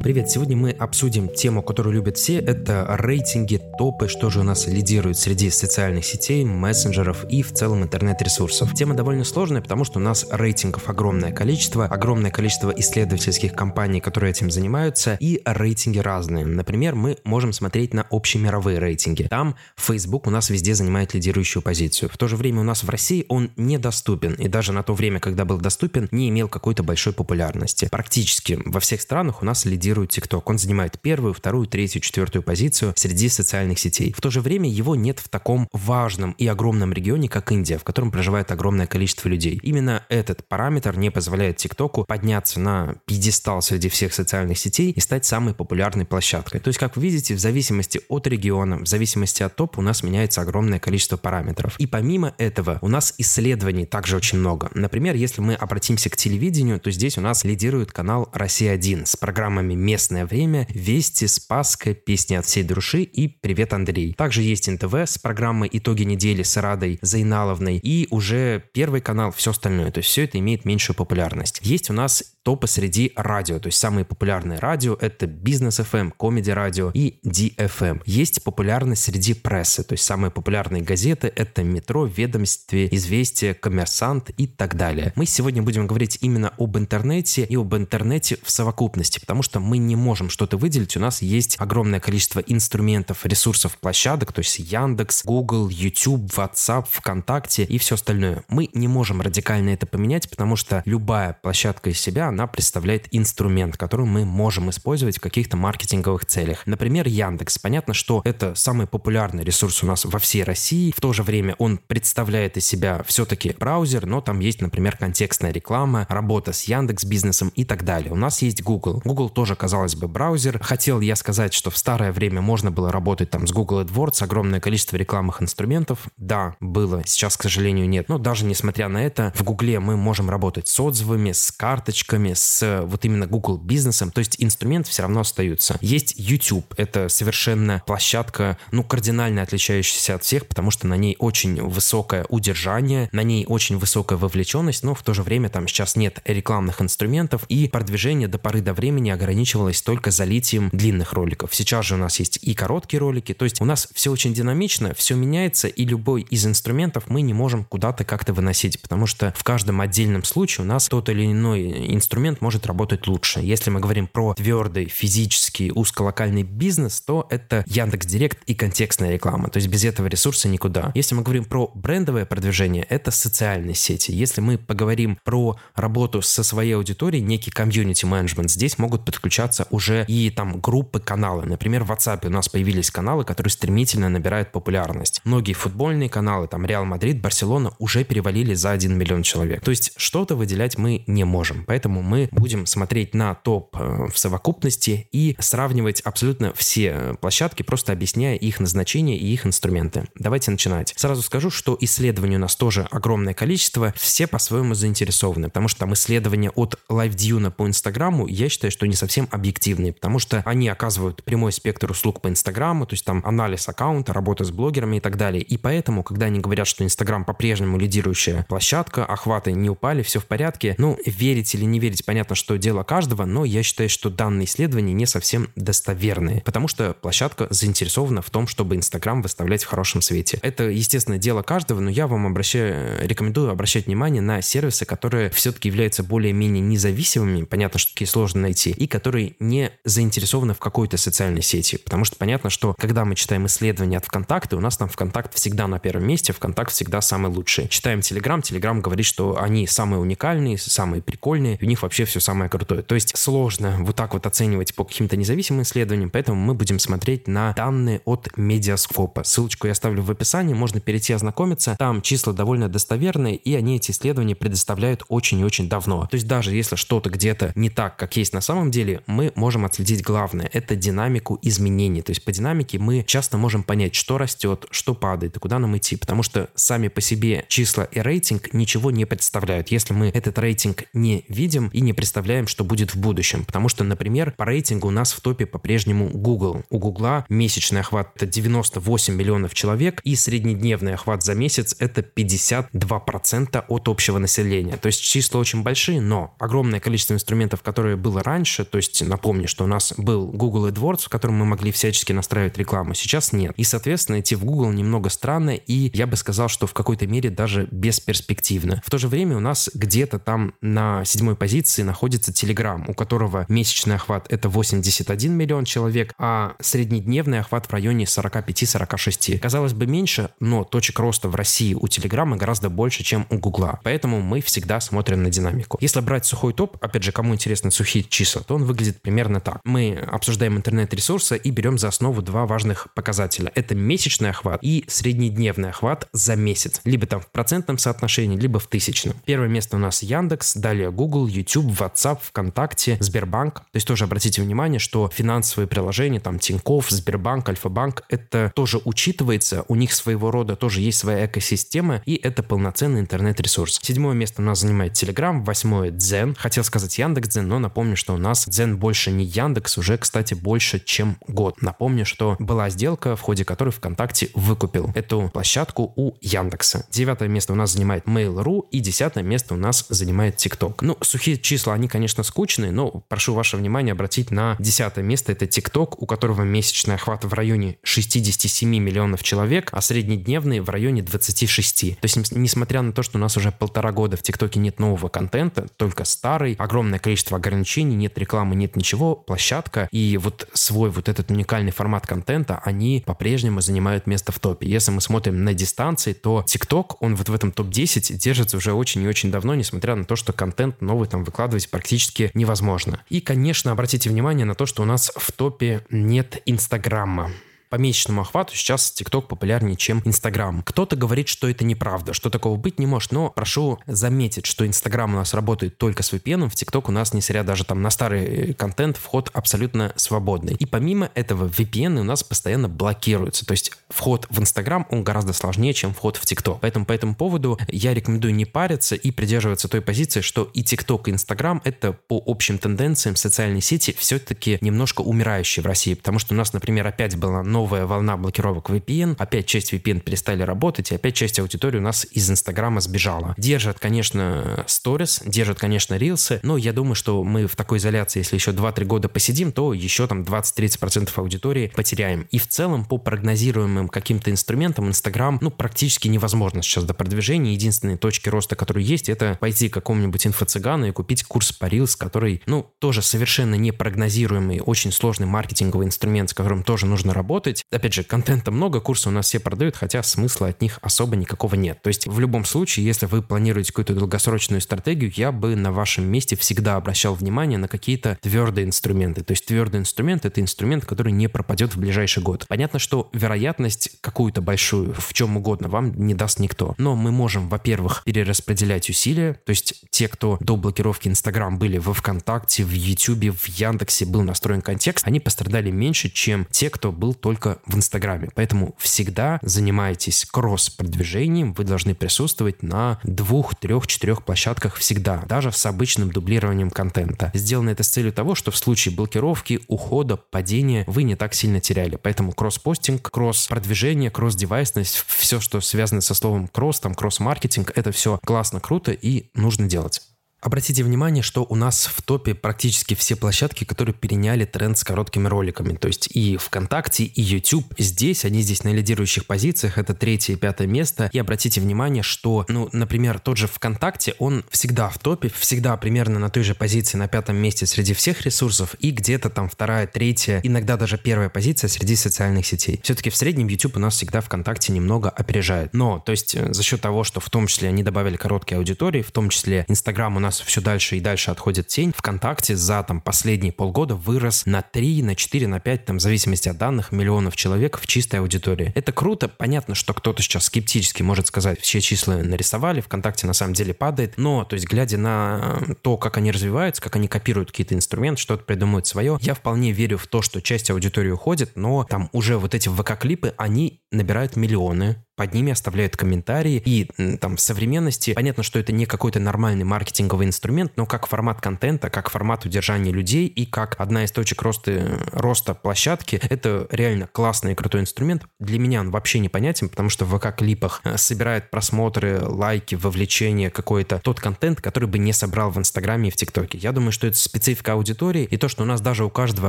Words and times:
Привет, 0.00 0.30
сегодня 0.30 0.56
мы 0.56 0.70
обсудим 0.70 1.28
тему, 1.28 1.60
которую 1.60 1.94
любят 1.96 2.18
все. 2.18 2.38
Это 2.38 2.86
рейтинги, 3.00 3.60
топы, 3.78 4.06
что 4.06 4.30
же 4.30 4.40
у 4.40 4.42
нас 4.44 4.68
лидирует 4.68 5.18
среди 5.18 5.50
социальных 5.50 6.04
сетей, 6.04 6.44
мессенджеров 6.44 7.24
и 7.28 7.42
в 7.42 7.52
целом 7.52 7.82
интернет-ресурсов. 7.82 8.74
Тема 8.74 8.94
довольно 8.94 9.24
сложная, 9.24 9.60
потому 9.60 9.84
что 9.84 9.98
у 9.98 10.02
нас 10.02 10.24
рейтингов 10.30 10.88
огромное 10.88 11.32
количество, 11.32 11.86
огромное 11.86 12.30
количество 12.30 12.70
исследовательских 12.70 13.54
компаний, 13.54 14.00
которые 14.00 14.30
этим 14.30 14.52
занимаются, 14.52 15.16
и 15.18 15.42
рейтинги 15.44 15.98
разные. 15.98 16.46
Например, 16.46 16.94
мы 16.94 17.16
можем 17.24 17.52
смотреть 17.52 17.92
на 17.92 18.06
общемировые 18.08 18.78
рейтинги. 18.78 19.24
Там 19.24 19.56
Facebook 19.76 20.28
у 20.28 20.30
нас 20.30 20.48
везде 20.48 20.76
занимает 20.76 21.12
лидирующую 21.14 21.60
позицию. 21.60 22.08
В 22.08 22.16
то 22.16 22.28
же 22.28 22.36
время 22.36 22.60
у 22.60 22.64
нас 22.64 22.84
в 22.84 22.88
России 22.88 23.26
он 23.28 23.50
недоступен, 23.56 24.34
и 24.34 24.46
даже 24.46 24.72
на 24.72 24.84
то 24.84 24.94
время, 24.94 25.18
когда 25.18 25.44
был 25.44 25.58
доступен, 25.58 26.08
не 26.12 26.28
имел 26.28 26.48
какой-то 26.48 26.84
большой 26.84 27.12
популярности. 27.12 27.88
Практически 27.90 28.60
во 28.64 28.78
всех 28.78 29.00
странах 29.00 29.42
у 29.42 29.44
нас 29.44 29.64
лидирует 29.64 29.87
лидирует 29.88 30.10
TikTok. 30.10 30.42
Он 30.44 30.58
занимает 30.58 31.00
первую, 31.00 31.32
вторую, 31.32 31.66
третью, 31.66 32.02
четвертую 32.02 32.42
позицию 32.42 32.92
среди 32.94 33.30
социальных 33.30 33.78
сетей. 33.78 34.12
В 34.12 34.20
то 34.20 34.30
же 34.30 34.42
время 34.42 34.68
его 34.68 34.94
нет 34.94 35.18
в 35.18 35.30
таком 35.30 35.66
важном 35.72 36.32
и 36.32 36.46
огромном 36.46 36.92
регионе, 36.92 37.28
как 37.28 37.50
Индия, 37.52 37.78
в 37.78 37.84
котором 37.84 38.10
проживает 38.10 38.52
огромное 38.52 38.86
количество 38.86 39.28
людей. 39.28 39.58
Именно 39.62 40.04
этот 40.10 40.46
параметр 40.46 40.98
не 40.98 41.10
позволяет 41.10 41.56
ТикТоку 41.56 42.04
подняться 42.04 42.60
на 42.60 42.96
пьедестал 43.06 43.62
среди 43.62 43.88
всех 43.88 44.12
социальных 44.12 44.58
сетей 44.58 44.90
и 44.90 45.00
стать 45.00 45.24
самой 45.24 45.54
популярной 45.54 46.04
площадкой. 46.04 46.60
То 46.60 46.68
есть, 46.68 46.78
как 46.78 46.96
вы 46.96 47.02
видите, 47.02 47.34
в 47.34 47.38
зависимости 47.38 48.02
от 48.08 48.26
региона, 48.26 48.78
в 48.78 48.86
зависимости 48.86 49.42
от 49.42 49.56
топ, 49.56 49.78
у 49.78 49.82
нас 49.82 50.02
меняется 50.02 50.42
огромное 50.42 50.78
количество 50.78 51.16
параметров. 51.16 51.76
И 51.78 51.86
помимо 51.86 52.34
этого, 52.36 52.78
у 52.82 52.88
нас 52.88 53.14
исследований 53.16 53.86
также 53.86 54.16
очень 54.16 54.38
много. 54.38 54.70
Например, 54.74 55.14
если 55.14 55.40
мы 55.40 55.54
обратимся 55.54 56.10
к 56.10 56.16
телевидению, 56.16 56.78
то 56.78 56.90
здесь 56.90 57.16
у 57.16 57.22
нас 57.22 57.44
лидирует 57.44 57.90
канал 57.92 58.28
«Россия-1» 58.34 59.06
с 59.06 59.16
программами 59.16 59.77
«Местное 59.78 60.26
время», 60.26 60.66
«Вести», 60.70 61.26
«Спаска», 61.26 61.94
«Песни 61.94 62.34
от 62.34 62.44
всей 62.46 62.64
души» 62.64 63.02
и 63.02 63.28
«Привет, 63.28 63.72
Андрей». 63.72 64.12
Также 64.12 64.42
есть 64.42 64.68
НТВ 64.68 64.92
с 64.92 65.18
программой 65.18 65.68
«Итоги 65.70 66.02
недели» 66.02 66.42
с 66.42 66.56
Радой 66.56 66.98
Зайналовной 67.00 67.78
и 67.78 68.08
уже 68.10 68.64
Первый 68.74 69.00
канал, 69.00 69.30
все 69.30 69.52
остальное. 69.52 69.92
То 69.92 69.98
есть 69.98 70.10
все 70.10 70.24
это 70.24 70.40
имеет 70.40 70.64
меньшую 70.64 70.96
популярность. 70.96 71.60
Есть 71.62 71.90
у 71.90 71.92
нас 71.92 72.24
топы 72.48 72.66
среди 72.66 73.12
радио, 73.14 73.58
то 73.58 73.66
есть 73.66 73.78
самые 73.78 74.06
популярные 74.06 74.58
радио 74.58 74.96
это 74.98 75.26
Бизнес 75.26 75.80
FM, 75.80 76.12
Comedy 76.18 76.44
Radio 76.44 76.90
и 76.94 77.18
DFM. 77.22 78.00
Есть 78.06 78.42
популярность 78.42 79.02
среди 79.02 79.34
прессы, 79.34 79.82
то 79.82 79.92
есть 79.92 80.04
самые 80.06 80.30
популярные 80.30 80.82
газеты 80.82 81.30
это 81.36 81.62
Метро, 81.62 82.06
Ведомстве, 82.06 82.88
Известия, 82.90 83.52
Коммерсант 83.52 84.30
и 84.38 84.46
так 84.46 84.76
далее. 84.76 85.12
Мы 85.14 85.26
сегодня 85.26 85.62
будем 85.62 85.86
говорить 85.86 86.16
именно 86.22 86.54
об 86.56 86.78
интернете 86.78 87.44
и 87.44 87.54
об 87.54 87.74
интернете 87.74 88.38
в 88.42 88.50
совокупности, 88.50 89.20
потому 89.20 89.42
что 89.42 89.60
мы 89.60 89.76
не 89.76 89.94
можем 89.94 90.30
что-то 90.30 90.56
выделить. 90.56 90.96
У 90.96 91.00
нас 91.00 91.20
есть 91.20 91.56
огромное 91.60 92.00
количество 92.00 92.40
инструментов, 92.40 93.26
ресурсов, 93.26 93.76
площадок, 93.76 94.32
то 94.32 94.38
есть 94.38 94.58
Яндекс, 94.58 95.22
Google, 95.26 95.68
YouTube, 95.68 96.32
WhatsApp, 96.32 96.86
ВКонтакте 96.88 97.64
и 97.64 97.76
все 97.76 97.96
остальное. 97.96 98.42
Мы 98.48 98.70
не 98.72 98.88
можем 98.88 99.20
радикально 99.20 99.68
это 99.68 99.84
поменять, 99.84 100.30
потому 100.30 100.56
что 100.56 100.82
любая 100.86 101.34
площадка 101.42 101.90
из 101.90 102.00
себя, 102.00 102.30
она 102.38 102.46
представляет 102.46 103.08
инструмент, 103.10 103.76
который 103.76 104.06
мы 104.06 104.24
можем 104.24 104.70
использовать 104.70 105.18
в 105.18 105.20
каких-то 105.20 105.56
маркетинговых 105.56 106.24
целях. 106.24 106.66
Например, 106.66 107.08
Яндекс. 107.08 107.58
Понятно, 107.58 107.94
что 107.94 108.22
это 108.24 108.54
самый 108.54 108.86
популярный 108.86 109.42
ресурс 109.42 109.82
у 109.82 109.86
нас 109.86 110.04
во 110.04 110.20
всей 110.20 110.44
России. 110.44 110.92
В 110.96 111.00
то 111.00 111.12
же 111.12 111.24
время 111.24 111.56
он 111.58 111.78
представляет 111.78 112.56
из 112.56 112.64
себя 112.64 113.02
все-таки 113.08 113.56
браузер, 113.58 114.06
но 114.06 114.20
там 114.20 114.38
есть, 114.38 114.60
например, 114.60 114.96
контекстная 114.96 115.50
реклама, 115.50 116.06
работа 116.08 116.52
с 116.52 116.62
Яндекс 116.62 117.04
бизнесом 117.04 117.50
и 117.56 117.64
так 117.64 117.84
далее. 117.84 118.12
У 118.12 118.16
нас 118.16 118.40
есть 118.40 118.62
Google. 118.62 119.02
Google 119.04 119.30
тоже, 119.30 119.56
казалось 119.56 119.96
бы, 119.96 120.06
браузер. 120.06 120.60
Хотел 120.62 121.00
я 121.00 121.16
сказать, 121.16 121.52
что 121.52 121.72
в 121.72 121.76
старое 121.76 122.12
время 122.12 122.40
можно 122.40 122.70
было 122.70 122.92
работать 122.92 123.30
там 123.30 123.48
с 123.48 123.52
Google 123.52 123.82
AdWords, 123.82 124.22
огромное 124.22 124.60
количество 124.60 124.94
рекламных 124.96 125.42
инструментов. 125.42 126.06
Да, 126.16 126.54
было. 126.60 127.02
Сейчас, 127.04 127.36
к 127.36 127.42
сожалению, 127.42 127.88
нет. 127.88 128.08
Но 128.08 128.18
даже 128.18 128.44
несмотря 128.44 128.86
на 128.86 129.04
это, 129.04 129.32
в 129.34 129.42
Гугле 129.42 129.80
мы 129.80 129.96
можем 129.96 130.30
работать 130.30 130.68
с 130.68 130.78
отзывами, 130.78 131.32
с 131.32 131.50
карточками, 131.50 132.27
с 132.34 132.82
вот 132.84 133.04
именно 133.04 133.26
Google 133.26 133.58
бизнесом. 133.58 134.10
То 134.10 134.20
есть 134.20 134.36
инструменты 134.38 134.90
все 134.90 135.02
равно 135.02 135.20
остаются. 135.20 135.78
Есть 135.80 136.14
YouTube. 136.16 136.74
Это 136.76 137.08
совершенно 137.08 137.82
площадка, 137.86 138.58
ну, 138.72 138.82
кардинально 138.82 139.42
отличающаяся 139.42 140.14
от 140.14 140.24
всех, 140.24 140.46
потому 140.46 140.70
что 140.70 140.86
на 140.86 140.96
ней 140.96 141.16
очень 141.18 141.62
высокое 141.62 142.24
удержание, 142.28 143.08
на 143.12 143.22
ней 143.22 143.46
очень 143.46 143.78
высокая 143.78 144.18
вовлеченность, 144.18 144.82
но 144.82 144.94
в 144.94 145.02
то 145.02 145.14
же 145.14 145.22
время 145.22 145.48
там 145.48 145.68
сейчас 145.68 145.96
нет 145.96 146.20
рекламных 146.24 146.80
инструментов, 146.82 147.44
и 147.48 147.68
продвижение 147.68 148.28
до 148.28 148.38
поры 148.38 148.60
до 148.60 148.74
времени 148.74 149.10
ограничивалось 149.10 149.82
только 149.82 150.10
залитием 150.10 150.70
длинных 150.72 151.12
роликов. 151.12 151.54
Сейчас 151.54 151.86
же 151.86 151.94
у 151.94 151.98
нас 151.98 152.18
есть 152.18 152.38
и 152.42 152.54
короткие 152.54 153.00
ролики, 153.00 153.34
то 153.34 153.44
есть 153.44 153.60
у 153.60 153.64
нас 153.64 153.88
все 153.94 154.10
очень 154.10 154.34
динамично, 154.34 154.94
все 154.94 155.14
меняется, 155.14 155.68
и 155.68 155.84
любой 155.84 156.22
из 156.22 156.46
инструментов 156.46 157.04
мы 157.08 157.22
не 157.22 157.34
можем 157.34 157.64
куда-то 157.64 158.04
как-то 158.04 158.32
выносить, 158.32 158.80
потому 158.80 159.06
что 159.06 159.32
в 159.36 159.44
каждом 159.44 159.80
отдельном 159.80 160.24
случае 160.24 160.64
у 160.64 160.68
нас 160.68 160.88
тот 160.88 161.08
или 161.08 161.24
иной 161.24 161.94
инструмент 161.94 162.07
может 162.40 162.66
работать 162.66 163.06
лучше. 163.06 163.40
Если 163.40 163.70
мы 163.70 163.80
говорим 163.80 164.06
про 164.06 164.34
твердый, 164.34 164.88
физический, 164.88 165.70
узколокальный 165.72 166.42
бизнес, 166.42 167.00
то 167.00 167.26
это 167.30 167.64
Яндекс 167.66 168.06
Директ 168.06 168.38
и 168.46 168.54
контекстная 168.54 169.12
реклама. 169.12 169.48
То 169.48 169.58
есть 169.58 169.68
без 169.68 169.84
этого 169.84 170.06
ресурса 170.06 170.48
никуда. 170.48 170.92
Если 170.94 171.14
мы 171.14 171.22
говорим 171.22 171.44
про 171.44 171.70
брендовое 171.74 172.24
продвижение, 172.24 172.84
это 172.88 173.10
социальные 173.10 173.74
сети. 173.74 174.12
Если 174.12 174.40
мы 174.40 174.58
поговорим 174.58 175.18
про 175.24 175.56
работу 175.74 176.22
со 176.22 176.42
своей 176.42 176.74
аудиторией, 176.74 177.22
некий 177.24 177.50
community 177.50 178.04
менеджмент, 178.04 178.50
здесь 178.50 178.78
могут 178.78 179.04
подключаться 179.04 179.66
уже 179.70 180.04
и 180.08 180.30
там 180.30 180.60
группы, 180.60 181.00
каналы. 181.00 181.44
Например, 181.44 181.84
в 181.84 181.90
WhatsApp 181.90 182.26
у 182.26 182.30
нас 182.30 182.48
появились 182.48 182.90
каналы, 182.90 183.24
которые 183.24 183.50
стремительно 183.50 184.08
набирают 184.08 184.52
популярность. 184.52 185.20
Многие 185.24 185.52
футбольные 185.52 186.08
каналы, 186.08 186.48
там 186.48 186.64
Реал 186.64 186.84
Мадрид, 186.84 187.20
Барселона 187.20 187.72
уже 187.78 188.04
перевалили 188.04 188.54
за 188.54 188.70
1 188.70 188.96
миллион 188.96 189.22
человек. 189.22 189.62
То 189.62 189.70
есть 189.70 189.92
что-то 189.96 190.36
выделять 190.36 190.78
мы 190.78 191.04
не 191.06 191.24
можем. 191.24 191.64
Поэтому 191.66 191.97
мы 192.02 192.28
будем 192.32 192.66
смотреть 192.66 193.14
на 193.14 193.34
топ 193.34 193.76
э, 193.78 194.06
в 194.12 194.18
совокупности 194.18 195.08
и 195.12 195.36
сравнивать 195.38 196.00
абсолютно 196.00 196.52
все 196.54 197.16
площадки, 197.20 197.62
просто 197.62 197.92
объясняя 197.92 198.36
их 198.36 198.60
назначение 198.60 199.16
и 199.16 199.26
их 199.32 199.46
инструменты. 199.46 200.08
Давайте 200.14 200.50
начинать. 200.50 200.92
Сразу 200.96 201.22
скажу, 201.22 201.50
что 201.50 201.76
исследований 201.80 202.36
у 202.36 202.40
нас 202.40 202.56
тоже 202.56 202.86
огромное 202.90 203.34
количество, 203.34 203.94
все 203.96 204.26
по-своему 204.26 204.74
заинтересованы, 204.74 205.48
потому 205.48 205.68
что 205.68 205.80
там 205.80 205.94
исследования 205.94 206.50
от 206.50 206.78
LiveDune 206.90 207.50
по 207.50 207.66
Инстаграму, 207.66 208.26
я 208.26 208.48
считаю, 208.48 208.70
что 208.70 208.86
не 208.86 208.94
совсем 208.94 209.28
объективные, 209.30 209.92
потому 209.92 210.18
что 210.18 210.42
они 210.44 210.68
оказывают 210.68 211.24
прямой 211.24 211.52
спектр 211.52 211.90
услуг 211.90 212.20
по 212.20 212.28
Инстаграму, 212.28 212.86
то 212.86 212.94
есть 212.94 213.04
там 213.04 213.22
анализ 213.24 213.68
аккаунта, 213.68 214.12
работа 214.12 214.44
с 214.44 214.50
блогерами 214.50 214.96
и 214.96 215.00
так 215.00 215.16
далее. 215.16 215.42
И 215.42 215.56
поэтому, 215.56 216.02
когда 216.02 216.26
они 216.26 216.40
говорят, 216.40 216.66
что 216.66 216.84
Инстаграм 216.84 217.24
по-прежнему 217.24 217.78
лидирующая 217.78 218.44
площадка, 218.48 219.04
охваты 219.04 219.52
не 219.52 219.70
упали, 219.70 220.02
все 220.02 220.20
в 220.20 220.26
порядке, 220.26 220.74
ну, 220.78 220.98
верить 221.06 221.54
или 221.54 221.64
не 221.64 221.78
верить, 221.78 221.87
понятно, 222.04 222.34
что 222.34 222.56
дело 222.56 222.82
каждого, 222.82 223.24
но 223.24 223.44
я 223.44 223.62
считаю, 223.62 223.88
что 223.88 224.10
данные 224.10 224.46
исследования 224.46 224.92
не 224.92 225.06
совсем 225.06 225.48
достоверные, 225.56 226.42
потому 226.42 226.68
что 226.68 226.94
площадка 226.94 227.46
заинтересована 227.50 228.22
в 228.22 228.30
том, 228.30 228.46
чтобы 228.46 228.76
Инстаграм 228.76 229.22
выставлять 229.22 229.64
в 229.64 229.66
хорошем 229.66 230.02
свете. 230.02 230.38
Это, 230.42 230.64
естественно, 230.64 231.18
дело 231.18 231.42
каждого, 231.42 231.80
но 231.80 231.90
я 231.90 232.06
вам 232.06 232.26
обращаю, 232.26 233.06
рекомендую 233.06 233.50
обращать 233.50 233.86
внимание 233.86 234.22
на 234.22 234.42
сервисы, 234.42 234.84
которые 234.84 235.30
все-таки 235.30 235.68
являются 235.68 236.02
более-менее 236.02 236.62
независимыми, 236.62 237.44
понятно, 237.44 237.78
что 237.78 237.92
такие 237.92 238.08
сложно 238.08 238.42
найти, 238.42 238.70
и 238.70 238.86
которые 238.86 239.34
не 239.40 239.70
заинтересованы 239.84 240.54
в 240.54 240.58
какой-то 240.58 240.96
социальной 240.96 241.42
сети, 241.42 241.76
потому 241.78 242.04
что 242.04 242.16
понятно, 242.16 242.50
что 242.50 242.74
когда 242.78 243.04
мы 243.04 243.14
читаем 243.14 243.46
исследования 243.46 243.98
от 243.98 244.06
ВКонтакта, 244.06 244.56
у 244.56 244.60
нас 244.60 244.76
там 244.76 244.88
ВКонтакт 244.88 245.34
всегда 245.34 245.66
на 245.66 245.78
первом 245.78 246.06
месте, 246.06 246.32
ВКонтакт 246.32 246.72
всегда 246.72 247.00
самый 247.00 247.30
лучший. 247.30 247.68
Читаем 247.68 248.00
Телеграм, 248.00 248.42
Телеграм 248.42 248.80
говорит, 248.80 249.06
что 249.06 249.40
они 249.40 249.66
самые 249.66 250.00
уникальные, 250.00 250.58
самые 250.58 251.02
прикольные, 251.02 251.58
у 251.60 251.64
них 251.64 251.77
вообще 251.82 252.04
все 252.04 252.20
самое 252.20 252.50
крутое. 252.50 252.82
То 252.82 252.94
есть 252.94 253.16
сложно 253.16 253.76
вот 253.80 253.96
так 253.96 254.14
вот 254.14 254.26
оценивать 254.26 254.74
по 254.74 254.84
каким-то 254.84 255.16
независимым 255.16 255.62
исследованиям, 255.62 256.10
поэтому 256.10 256.40
мы 256.40 256.54
будем 256.54 256.78
смотреть 256.78 257.28
на 257.28 257.52
данные 257.52 258.00
от 258.04 258.36
Медиаскопа. 258.36 259.24
Ссылочку 259.24 259.66
я 259.66 259.72
оставлю 259.72 260.02
в 260.02 260.10
описании, 260.10 260.54
можно 260.54 260.80
перейти 260.80 261.12
ознакомиться. 261.12 261.76
Там 261.78 262.02
числа 262.02 262.32
довольно 262.32 262.68
достоверные, 262.68 263.36
и 263.36 263.54
они 263.54 263.76
эти 263.76 263.90
исследования 263.90 264.34
предоставляют 264.34 265.04
очень 265.08 265.40
и 265.40 265.44
очень 265.44 265.68
давно. 265.68 266.06
То 266.06 266.14
есть 266.14 266.26
даже 266.26 266.54
если 266.54 266.76
что-то 266.76 267.10
где-то 267.10 267.52
не 267.54 267.70
так, 267.70 267.96
как 267.96 268.16
есть 268.16 268.32
на 268.32 268.40
самом 268.40 268.70
деле, 268.70 269.02
мы 269.06 269.32
можем 269.34 269.64
отследить 269.64 270.02
главное. 270.02 270.50
Это 270.52 270.76
динамику 270.76 271.38
изменений. 271.42 272.02
То 272.02 272.10
есть 272.10 272.24
по 272.24 272.32
динамике 272.32 272.78
мы 272.78 273.04
часто 273.04 273.36
можем 273.36 273.62
понять, 273.62 273.94
что 273.94 274.18
растет, 274.18 274.66
что 274.70 274.94
падает 274.94 275.36
и 275.36 275.38
куда 275.38 275.58
нам 275.58 275.76
идти. 275.76 275.96
Потому 275.96 276.22
что 276.22 276.48
сами 276.54 276.88
по 276.88 277.00
себе 277.00 277.44
числа 277.48 277.84
и 277.84 278.00
рейтинг 278.00 278.52
ничего 278.52 278.90
не 278.90 279.04
представляют. 279.04 279.68
Если 279.68 279.92
мы 279.92 280.08
этот 280.08 280.38
рейтинг 280.38 280.84
не 280.92 281.24
видим, 281.28 281.67
и 281.72 281.80
не 281.80 281.92
представляем, 281.92 282.46
что 282.46 282.64
будет 282.64 282.94
в 282.94 283.00
будущем. 283.00 283.44
Потому 283.44 283.68
что, 283.68 283.84
например, 283.84 284.34
по 284.36 284.44
рейтингу 284.44 284.88
у 284.88 284.92
нас 284.92 285.12
в 285.12 285.20
топе 285.20 285.46
по-прежнему 285.46 286.08
Google. 286.08 286.62
У 286.70 286.78
Google 286.78 286.98
месячный 287.28 287.80
охват 287.80 288.12
это 288.16 288.26
98 288.26 289.14
миллионов 289.14 289.54
человек, 289.54 290.00
и 290.04 290.16
среднедневный 290.16 290.94
охват 290.94 291.22
за 291.22 291.34
месяц 291.34 291.76
это 291.78 292.00
52% 292.00 293.64
от 293.66 293.88
общего 293.88 294.18
населения. 294.18 294.76
То 294.76 294.86
есть 294.86 295.02
числа 295.02 295.40
очень 295.40 295.62
большие, 295.62 296.00
но 296.00 296.34
огромное 296.38 296.80
количество 296.80 297.14
инструментов, 297.14 297.62
которые 297.62 297.96
было 297.96 298.22
раньше, 298.22 298.64
то 298.64 298.78
есть 298.78 299.06
напомню, 299.06 299.48
что 299.48 299.64
у 299.64 299.66
нас 299.66 299.94
был 299.96 300.26
Google 300.26 300.68
AdWords, 300.68 301.04
в 301.04 301.08
котором 301.08 301.36
мы 301.36 301.44
могли 301.44 301.72
всячески 301.72 302.12
настраивать 302.12 302.58
рекламу, 302.58 302.94
сейчас 302.94 303.32
нет. 303.32 303.52
И, 303.56 303.64
соответственно, 303.64 304.20
идти 304.20 304.34
в 304.34 304.44
Google 304.44 304.72
немного 304.72 305.08
странно, 305.10 305.50
и 305.50 305.96
я 305.96 306.06
бы 306.06 306.16
сказал, 306.16 306.48
что 306.48 306.66
в 306.66 306.74
какой-то 306.74 307.06
мере 307.06 307.30
даже 307.30 307.68
бесперспективно. 307.70 308.82
В 308.84 308.90
то 308.90 308.98
же 308.98 309.08
время 309.08 309.36
у 309.36 309.40
нас 309.40 309.70
где-то 309.74 310.18
там 310.18 310.54
на 310.60 311.04
седьмой 311.04 311.36
позиции 311.36 311.57
находится 311.82 312.32
Telegram, 312.32 312.84
у 312.86 312.94
которого 312.94 313.46
месячный 313.48 313.96
охват 313.96 314.26
это 314.30 314.48
81 314.48 315.32
миллион 315.32 315.64
человек, 315.64 316.14
а 316.18 316.54
среднедневный 316.60 317.40
охват 317.40 317.66
в 317.66 317.72
районе 317.72 318.04
45-46. 318.04 319.38
Казалось 319.38 319.72
бы 319.72 319.86
меньше, 319.86 320.30
но 320.40 320.64
точек 320.64 320.98
роста 320.98 321.28
в 321.28 321.34
России 321.34 321.74
у 321.74 321.88
Телеграма 321.88 322.36
гораздо 322.36 322.70
больше, 322.70 323.02
чем 323.02 323.26
у 323.30 323.38
Гугла. 323.38 323.80
Поэтому 323.84 324.20
мы 324.20 324.40
всегда 324.40 324.80
смотрим 324.80 325.22
на 325.22 325.30
динамику. 325.30 325.78
Если 325.80 326.00
брать 326.00 326.26
сухой 326.26 326.52
топ, 326.52 326.76
опять 326.82 327.02
же, 327.02 327.12
кому 327.12 327.34
интересны 327.34 327.70
сухие 327.70 328.04
числа, 328.04 328.42
то 328.42 328.54
он 328.54 328.64
выглядит 328.64 329.02
примерно 329.02 329.40
так. 329.40 329.60
Мы 329.64 329.96
обсуждаем 329.96 330.56
интернет-ресурсы 330.56 331.36
и 331.36 331.50
берем 331.50 331.78
за 331.78 331.88
основу 331.88 332.22
два 332.22 332.46
важных 332.46 332.88
показателя. 332.94 333.52
Это 333.54 333.74
месячный 333.74 334.30
охват 334.30 334.60
и 334.62 334.84
среднедневный 334.88 335.70
охват 335.70 336.08
за 336.12 336.36
месяц. 336.36 336.80
Либо 336.84 337.06
там 337.06 337.20
в 337.20 337.28
процентном 337.28 337.78
соотношении, 337.78 338.36
либо 338.36 338.58
в 338.58 338.66
тысячном. 338.66 339.16
Первое 339.24 339.48
место 339.48 339.76
у 339.76 339.78
нас 339.78 340.02
Яндекс, 340.02 340.54
далее 340.56 340.90
Google, 340.90 341.26
YouTube, 341.26 341.47
WhatsApp, 341.56 342.18
ВКонтакте, 342.22 342.96
Сбербанк. 343.00 343.60
То 343.60 343.76
есть 343.76 343.86
тоже 343.86 344.04
обратите 344.04 344.42
внимание, 344.42 344.78
что 344.78 345.10
финансовые 345.12 345.66
приложения, 345.66 346.20
там 346.20 346.38
Тинькофф, 346.38 346.90
Сбербанк, 346.90 347.48
Альфа-банк, 347.48 348.04
это 348.08 348.52
тоже 348.54 348.80
учитывается, 348.84 349.64
у 349.68 349.74
них 349.74 349.92
своего 349.92 350.30
рода 350.30 350.56
тоже 350.56 350.80
есть 350.80 350.98
своя 350.98 351.26
экосистема, 351.26 352.02
и 352.06 352.16
это 352.16 352.42
полноценный 352.42 353.00
интернет-ресурс. 353.00 353.80
Седьмое 353.82 354.14
место 354.14 354.42
у 354.42 354.44
нас 354.44 354.60
занимает 354.60 354.92
Telegram, 354.92 355.42
восьмое 355.42 355.90
Дзен. 355.90 356.34
Хотел 356.38 356.64
сказать 356.64 356.98
Яндекс 356.98 357.28
Дзен, 357.28 357.48
но 357.48 357.58
напомню, 357.58 357.96
что 357.96 358.14
у 358.14 358.18
нас 358.18 358.46
Дзен 358.46 358.76
больше 358.76 359.10
не 359.10 359.24
Яндекс, 359.24 359.78
уже, 359.78 359.98
кстати, 359.98 360.34
больше, 360.34 360.80
чем 360.80 361.16
год. 361.26 361.62
Напомню, 361.62 362.04
что 362.04 362.36
была 362.38 362.68
сделка, 362.70 363.16
в 363.16 363.20
ходе 363.20 363.44
которой 363.44 363.70
ВКонтакте 363.70 364.30
выкупил 364.34 364.90
эту 364.94 365.30
площадку 365.32 365.92
у 365.96 366.16
Яндекса. 366.20 366.86
Девятое 366.90 367.28
место 367.28 367.52
у 367.52 367.56
нас 367.56 367.72
занимает 367.72 368.04
Mail.ru 368.04 368.66
и 368.70 368.80
десятое 368.80 369.24
место 369.24 369.54
у 369.54 369.56
нас 369.56 369.86
занимает 369.88 370.36
TikTok. 370.36 370.78
Ну, 370.82 370.98
сухие 371.00 371.37
числа, 371.42 371.74
они, 371.74 371.88
конечно, 371.88 372.22
скучные, 372.22 372.70
но 372.70 372.90
прошу 373.08 373.34
ваше 373.34 373.56
внимание 373.56 373.92
обратить 373.92 374.30
на 374.30 374.56
десятое 374.58 375.04
место. 375.04 375.32
Это 375.32 375.44
TikTok, 375.44 375.94
у 375.98 376.06
которого 376.06 376.42
месячный 376.42 376.94
охват 376.94 377.24
в 377.24 377.32
районе 377.32 377.78
67 377.82 378.68
миллионов 378.68 379.22
человек, 379.22 379.70
а 379.72 379.80
среднедневный 379.80 380.60
в 380.60 380.68
районе 380.70 381.02
26. 381.02 381.98
То 382.00 382.04
есть, 382.04 382.32
несмотря 382.32 382.82
на 382.82 382.92
то, 382.92 383.02
что 383.02 383.18
у 383.18 383.20
нас 383.20 383.36
уже 383.36 383.52
полтора 383.52 383.92
года 383.92 384.16
в 384.16 384.22
ТикТоке 384.22 384.60
нет 384.60 384.78
нового 384.78 385.08
контента, 385.08 385.66
только 385.76 386.04
старый, 386.04 386.54
огромное 386.58 386.98
количество 386.98 387.36
ограничений, 387.36 387.96
нет 387.96 388.16
рекламы, 388.18 388.56
нет 388.56 388.76
ничего, 388.76 389.14
площадка 389.14 389.88
и 389.92 390.16
вот 390.16 390.48
свой 390.52 390.90
вот 390.90 391.08
этот 391.08 391.30
уникальный 391.30 391.72
формат 391.72 392.06
контента, 392.06 392.60
они 392.64 393.02
по-прежнему 393.06 393.60
занимают 393.60 394.06
место 394.06 394.32
в 394.32 394.38
топе. 394.38 394.68
Если 394.68 394.90
мы 394.90 395.00
смотрим 395.00 395.44
на 395.44 395.54
дистанции, 395.54 396.12
то 396.12 396.44
TikTok, 396.46 396.96
он 397.00 397.16
вот 397.16 397.28
в 397.28 397.34
этом 397.34 397.52
топ-10 397.52 398.14
держится 398.14 398.56
уже 398.56 398.72
очень 398.72 399.02
и 399.02 399.08
очень 399.08 399.30
давно, 399.30 399.54
несмотря 399.54 399.94
на 399.94 400.04
то, 400.04 400.16
что 400.16 400.32
контент 400.32 400.80
новый 400.80 401.08
там 401.08 401.17
выкладывать 401.24 401.70
практически 401.70 402.30
невозможно. 402.34 403.00
И, 403.08 403.20
конечно, 403.20 403.72
обратите 403.72 404.10
внимание 404.10 404.44
на 404.44 404.54
то, 404.54 404.66
что 404.66 404.82
у 404.82 404.86
нас 404.86 405.12
в 405.16 405.32
топе 405.32 405.84
нет 405.90 406.42
Инстаграма 406.46 407.30
по 407.68 407.76
месячному 407.76 408.22
охвату 408.22 408.54
сейчас 408.54 408.92
TikTok 408.96 409.22
популярнее, 409.22 409.76
чем 409.76 410.02
Instagram. 410.04 410.62
Кто-то 410.62 410.96
говорит, 410.96 411.28
что 411.28 411.48
это 411.48 411.64
неправда, 411.64 412.12
что 412.12 412.30
такого 412.30 412.56
быть 412.56 412.78
не 412.78 412.86
может, 412.86 413.12
но 413.12 413.30
прошу 413.30 413.78
заметить, 413.86 414.46
что 414.46 414.64
Instagram 414.64 415.14
у 415.14 415.16
нас 415.18 415.34
работает 415.34 415.78
только 415.78 416.02
с 416.02 416.12
VPN, 416.12 416.48
в 416.48 416.54
TikTok 416.54 416.84
у 416.88 416.92
нас, 416.92 417.12
несмотря 417.12 417.42
даже 417.42 417.64
там 417.64 417.82
на 417.82 417.90
старый 417.90 418.24
э, 418.24 418.54
контент, 418.54 418.96
вход 418.96 419.30
абсолютно 419.32 419.92
свободный. 419.96 420.54
И 420.54 420.66
помимо 420.66 421.10
этого 421.14 421.48
VPN 421.48 422.00
у 422.00 422.04
нас 422.04 422.22
постоянно 422.22 422.68
блокируются, 422.68 423.44
то 423.44 423.52
есть 423.52 423.72
вход 423.88 424.26
в 424.30 424.40
Instagram, 424.40 424.86
он 424.90 425.04
гораздо 425.04 425.32
сложнее, 425.32 425.74
чем 425.74 425.94
вход 425.94 426.16
в 426.16 426.24
TikTok. 426.24 426.58
Поэтому 426.60 426.84
по 426.84 426.92
этому 426.92 427.14
поводу 427.14 427.58
я 427.68 427.94
рекомендую 427.94 428.34
не 428.34 428.44
париться 428.44 428.94
и 428.94 429.10
придерживаться 429.10 429.68
той 429.68 429.80
позиции, 429.80 430.20
что 430.20 430.50
и 430.54 430.62
TikTok, 430.62 431.02
и 431.06 431.12
Instagram 431.12 431.60
это 431.64 431.92
по 431.92 432.22
общим 432.26 432.58
тенденциям 432.58 433.16
социальной 433.16 433.60
сети 433.60 433.94
все-таки 433.98 434.58
немножко 434.60 435.02
умирающие 435.02 435.62
в 435.62 435.66
России, 435.66 435.94
потому 435.94 436.18
что 436.18 436.34
у 436.34 436.36
нас, 436.36 436.52
например, 436.52 436.86
опять 436.86 437.16
была 437.16 437.42
новая 437.42 437.57
волна 437.66 438.16
блокировок 438.16 438.70
VPN, 438.70 439.16
опять 439.18 439.46
часть 439.46 439.72
VPN 439.72 440.00
перестали 440.00 440.42
работать, 440.42 440.92
и 440.92 440.94
опять 440.94 441.14
часть 441.14 441.38
аудитории 441.38 441.78
у 441.78 441.82
нас 441.82 442.06
из 442.10 442.30
Инстаграма 442.30 442.80
сбежала. 442.80 443.34
Держат, 443.38 443.78
конечно, 443.78 444.64
сторис, 444.66 445.22
держат, 445.24 445.58
конечно, 445.58 445.96
рилсы, 445.96 446.40
но 446.42 446.56
я 446.56 446.72
думаю, 446.72 446.94
что 446.94 447.24
мы 447.24 447.46
в 447.46 447.56
такой 447.56 447.78
изоляции, 447.78 448.20
если 448.20 448.36
еще 448.36 448.50
2-3 448.50 448.84
года 448.84 449.08
посидим, 449.08 449.52
то 449.52 449.72
еще 449.72 450.06
там 450.06 450.22
20-30% 450.22 451.10
аудитории 451.16 451.72
потеряем. 451.74 452.26
И 452.30 452.38
в 452.38 452.46
целом 452.46 452.84
по 452.84 452.98
прогнозируемым 452.98 453.88
каким-то 453.88 454.30
инструментам 454.30 454.88
Инстаграм, 454.88 455.38
ну, 455.40 455.50
практически 455.50 456.08
невозможно 456.08 456.62
сейчас 456.62 456.84
до 456.84 456.94
продвижения. 456.94 457.52
Единственные 457.52 457.96
точки 457.96 458.28
роста, 458.28 458.56
которые 458.56 458.86
есть, 458.86 459.08
это 459.08 459.38
пойти 459.40 459.68
к 459.68 459.74
какому-нибудь 459.74 460.26
инфо-цыгану 460.26 460.88
и 460.88 460.92
купить 460.92 461.24
курс 461.24 461.52
по 461.52 461.66
Reels, 461.66 461.96
который, 461.96 462.42
ну, 462.46 462.70
тоже 462.78 463.02
совершенно 463.02 463.54
непрогнозируемый, 463.54 464.60
очень 464.60 464.92
сложный 464.92 465.26
маркетинговый 465.26 465.86
инструмент, 465.86 466.30
с 466.30 466.34
которым 466.34 466.62
тоже 466.62 466.86
нужно 466.86 467.14
работать, 467.14 467.47
работать. 467.48 467.64
Опять 467.70 467.94
же, 467.94 468.02
контента 468.02 468.50
много, 468.50 468.80
курсы 468.80 469.08
у 469.08 469.12
нас 469.12 469.26
все 469.26 469.40
продают, 469.40 469.76
хотя 469.76 470.02
смысла 470.02 470.48
от 470.48 470.60
них 470.60 470.78
особо 470.82 471.16
никакого 471.16 471.54
нет. 471.54 471.80
То 471.82 471.88
есть 471.88 472.06
в 472.06 472.20
любом 472.20 472.44
случае, 472.44 472.86
если 472.86 473.06
вы 473.06 473.22
планируете 473.22 473.72
какую-то 473.72 473.94
долгосрочную 473.94 474.60
стратегию, 474.60 475.12
я 475.14 475.32
бы 475.32 475.56
на 475.56 475.72
вашем 475.72 476.04
месте 476.04 476.36
всегда 476.36 476.76
обращал 476.76 477.14
внимание 477.14 477.58
на 477.58 477.68
какие-то 477.68 478.18
твердые 478.20 478.66
инструменты. 478.66 479.22
То 479.22 479.32
есть 479.32 479.46
твердый 479.46 479.80
инструмент— 479.80 480.24
это 480.26 480.40
инструмент, 480.40 480.84
который 480.84 481.12
не 481.12 481.28
пропадет 481.28 481.74
в 481.74 481.78
ближайший 481.78 482.22
год. 482.22 482.46
Понятно, 482.48 482.78
что 482.78 483.08
вероятность 483.12 484.00
какую-то 484.00 484.40
большую 484.40 484.94
в 484.94 485.12
чем 485.12 485.36
угодно 485.36 485.68
вам 485.68 485.92
не 485.94 486.14
даст 486.14 486.38
никто. 486.38 486.74
Но 486.78 486.96
мы 486.96 487.10
можем, 487.10 487.48
во-первых, 487.48 488.02
перераспределять 488.04 488.90
усилия. 488.90 489.34
То 489.44 489.50
есть 489.50 489.84
те, 489.90 490.08
кто 490.08 490.38
до 490.40 490.56
блокировки 490.56 491.08
Инстаграм 491.08 491.58
были 491.58 491.78
во 491.78 491.92
ВКонтакте, 491.94 492.64
в 492.64 492.72
Ютубе, 492.72 493.30
в 493.30 493.46
Яндексе 493.46 494.04
был 494.06 494.22
настроен 494.22 494.62
контекст, 494.62 495.06
они 495.06 495.20
пострадали 495.20 495.70
меньше, 495.70 496.10
чем 496.10 496.46
те, 496.50 496.70
кто 496.70 496.92
был 496.92 497.14
только 497.14 497.37
только 497.38 497.60
в 497.66 497.76
Инстаграме. 497.76 498.30
Поэтому 498.34 498.74
всегда 498.78 499.38
занимайтесь 499.42 500.24
кросс-продвижением, 500.24 501.52
вы 501.52 501.62
должны 501.62 501.94
присутствовать 501.94 502.64
на 502.64 502.98
двух, 503.04 503.54
трех, 503.54 503.86
четырех 503.86 504.24
площадках 504.24 504.74
всегда, 504.74 505.22
даже 505.28 505.52
с 505.52 505.64
обычным 505.64 506.10
дублированием 506.10 506.70
контента. 506.70 507.30
Сделано 507.34 507.70
это 507.70 507.84
с 507.84 507.88
целью 507.88 508.12
того, 508.12 508.34
что 508.34 508.50
в 508.50 508.56
случае 508.56 508.94
блокировки, 508.96 509.60
ухода, 509.68 510.16
падения 510.16 510.82
вы 510.88 511.04
не 511.04 511.14
так 511.14 511.32
сильно 511.32 511.60
теряли. 511.60 511.94
Поэтому 511.94 512.32
кросс-постинг, 512.32 513.08
кросс-продвижение, 513.08 514.10
кросс-девайсность, 514.10 515.04
все, 515.06 515.38
что 515.38 515.60
связано 515.60 516.00
со 516.00 516.14
словом 516.14 516.48
кросс, 516.48 516.80
там 516.80 516.94
кросс-маркетинг, 516.94 517.70
это 517.76 517.92
все 517.92 518.18
классно, 518.24 518.58
круто 518.58 518.90
и 518.90 519.30
нужно 519.34 519.68
делать. 519.68 520.02
Обратите 520.40 520.84
внимание, 520.84 521.22
что 521.22 521.44
у 521.48 521.56
нас 521.56 521.86
в 521.86 522.00
топе 522.02 522.32
практически 522.34 522.94
все 522.94 523.16
площадки, 523.16 523.64
которые 523.64 523.92
переняли 523.92 524.44
тренд 524.44 524.78
с 524.78 524.84
короткими 524.84 525.26
роликами. 525.26 525.74
То 525.74 525.88
есть 525.88 526.08
и 526.14 526.36
ВКонтакте, 526.36 527.04
и 527.04 527.20
YouTube. 527.20 527.74
Здесь, 527.76 528.24
они 528.24 528.42
здесь 528.42 528.62
на 528.62 528.68
лидирующих 528.68 529.26
позициях, 529.26 529.78
это 529.78 529.94
третье 529.94 530.34
и 530.34 530.36
пятое 530.36 530.68
место. 530.68 531.10
И 531.12 531.18
обратите 531.18 531.60
внимание, 531.60 532.04
что, 532.04 532.44
ну, 532.48 532.68
например, 532.72 533.18
тот 533.18 533.36
же 533.36 533.48
ВКонтакте, 533.48 534.14
он 534.20 534.44
всегда 534.50 534.88
в 534.90 534.98
топе, 534.98 535.28
всегда 535.36 535.76
примерно 535.76 536.20
на 536.20 536.30
той 536.30 536.44
же 536.44 536.54
позиции, 536.54 536.96
на 536.96 537.08
пятом 537.08 537.34
месте 537.36 537.66
среди 537.66 537.92
всех 537.92 538.22
ресурсов, 538.22 538.76
и 538.78 538.92
где-то 538.92 539.30
там 539.30 539.48
вторая, 539.48 539.88
третья, 539.88 540.40
иногда 540.44 540.76
даже 540.76 540.98
первая 540.98 541.30
позиция 541.30 541.66
среди 541.66 541.96
социальных 541.96 542.46
сетей. 542.46 542.78
Все-таки 542.84 543.10
в 543.10 543.16
среднем 543.16 543.48
YouTube 543.48 543.76
у 543.76 543.80
нас 543.80 543.94
всегда 543.96 544.20
ВКонтакте 544.20 544.72
немного 544.72 545.10
опережает. 545.10 545.74
Но, 545.74 545.98
то 545.98 546.12
есть 546.12 546.36
э, 546.36 546.52
за 546.52 546.62
счет 546.62 546.80
того, 546.80 547.02
что 547.02 547.18
в 547.18 547.28
том 547.28 547.48
числе 547.48 547.70
они 547.70 547.82
добавили 547.82 548.16
короткие 548.16 548.58
аудитории, 548.58 549.02
в 549.02 549.10
том 549.10 549.30
числе 549.30 549.64
Инстаграм 549.66 550.16
у 550.16 550.20
нас 550.20 550.27
нас 550.28 550.40
все 550.40 550.60
дальше 550.60 550.96
и 550.96 551.00
дальше 551.00 551.30
отходит 551.30 551.68
тень. 551.68 551.92
ВКонтакте 551.96 552.54
за 552.54 552.82
там 552.82 553.00
последние 553.00 553.50
полгода 553.50 553.94
вырос 553.94 554.44
на 554.44 554.60
3, 554.60 555.02
на 555.02 555.14
4, 555.14 555.48
на 555.48 555.58
5, 555.58 555.84
там, 555.86 555.96
в 555.96 556.00
зависимости 556.00 556.50
от 556.50 556.58
данных, 556.58 556.92
миллионов 556.92 557.34
человек 557.34 557.78
в 557.78 557.86
чистой 557.86 558.20
аудитории. 558.20 558.72
Это 558.74 558.92
круто. 558.92 559.28
Понятно, 559.28 559.74
что 559.74 559.94
кто-то 559.94 560.22
сейчас 560.22 560.44
скептически 560.44 561.02
может 561.02 561.28
сказать, 561.28 561.60
все 561.60 561.80
числа 561.80 562.16
нарисовали, 562.16 562.82
ВКонтакте 562.82 563.26
на 563.26 563.32
самом 563.32 563.54
деле 563.54 563.72
падает. 563.72 564.14
Но, 564.18 564.44
то 564.44 564.54
есть, 564.54 564.68
глядя 564.68 564.98
на 564.98 565.62
то, 565.82 565.96
как 565.96 566.18
они 566.18 566.30
развиваются, 566.30 566.82
как 566.82 566.96
они 566.96 567.08
копируют 567.08 567.50
какие-то 567.50 567.74
инструменты, 567.74 568.20
что-то 568.20 568.44
придумывают 568.44 568.86
свое, 568.86 569.18
я 569.22 569.32
вполне 569.32 569.72
верю 569.72 569.96
в 569.96 570.06
то, 570.06 570.20
что 570.20 570.42
часть 570.42 570.70
аудитории 570.70 571.10
уходит, 571.10 571.52
но 571.54 571.84
там 571.84 572.10
уже 572.12 572.36
вот 572.36 572.54
эти 572.54 572.68
ВК-клипы, 572.68 573.32
они 573.38 573.80
набирают 573.90 574.36
миллионы, 574.36 575.02
под 575.18 575.34
ними 575.34 575.50
оставляют 575.50 575.96
комментарии. 575.96 576.62
И 576.64 577.16
там 577.16 577.36
в 577.36 577.40
современности 577.40 578.14
понятно, 578.14 578.44
что 578.44 578.60
это 578.60 578.72
не 578.72 578.86
какой-то 578.86 579.18
нормальный 579.18 579.64
маркетинговый 579.64 580.26
инструмент, 580.26 580.72
но 580.76 580.86
как 580.86 581.08
формат 581.08 581.40
контента, 581.40 581.90
как 581.90 582.08
формат 582.08 582.44
удержания 582.44 582.92
людей 582.92 583.26
и 583.26 583.44
как 583.44 583.74
одна 583.78 584.04
из 584.04 584.12
точек 584.12 584.40
роста, 584.42 585.00
роста 585.10 585.54
площадки, 585.54 586.20
это 586.30 586.68
реально 586.70 587.08
классный 587.08 587.52
и 587.52 587.54
крутой 587.56 587.80
инструмент. 587.80 588.26
Для 588.38 588.60
меня 588.60 588.80
он 588.80 588.92
вообще 588.92 589.18
непонятен, 589.18 589.68
потому 589.68 589.88
что 589.90 590.04
в 590.04 590.16
ВК-клипах 590.16 590.82
э, 590.84 590.96
собирает 590.96 591.50
просмотры, 591.50 592.20
лайки, 592.22 592.76
вовлечение, 592.76 593.50
какой-то 593.50 593.98
тот 593.98 594.20
контент, 594.20 594.60
который 594.60 594.88
бы 594.88 594.98
не 594.98 595.12
собрал 595.12 595.50
в 595.50 595.58
Инстаграме 595.58 596.08
и 596.08 596.12
в 596.12 596.16
ТикТоке. 596.16 596.58
Я 596.58 596.70
думаю, 596.70 596.92
что 596.92 597.08
это 597.08 597.16
специфика 597.16 597.72
аудитории 597.72 598.22
и 598.22 598.36
то, 598.36 598.48
что 598.48 598.62
у 598.62 598.66
нас 598.66 598.80
даже 598.80 599.04
у 599.04 599.10
каждого 599.10 599.48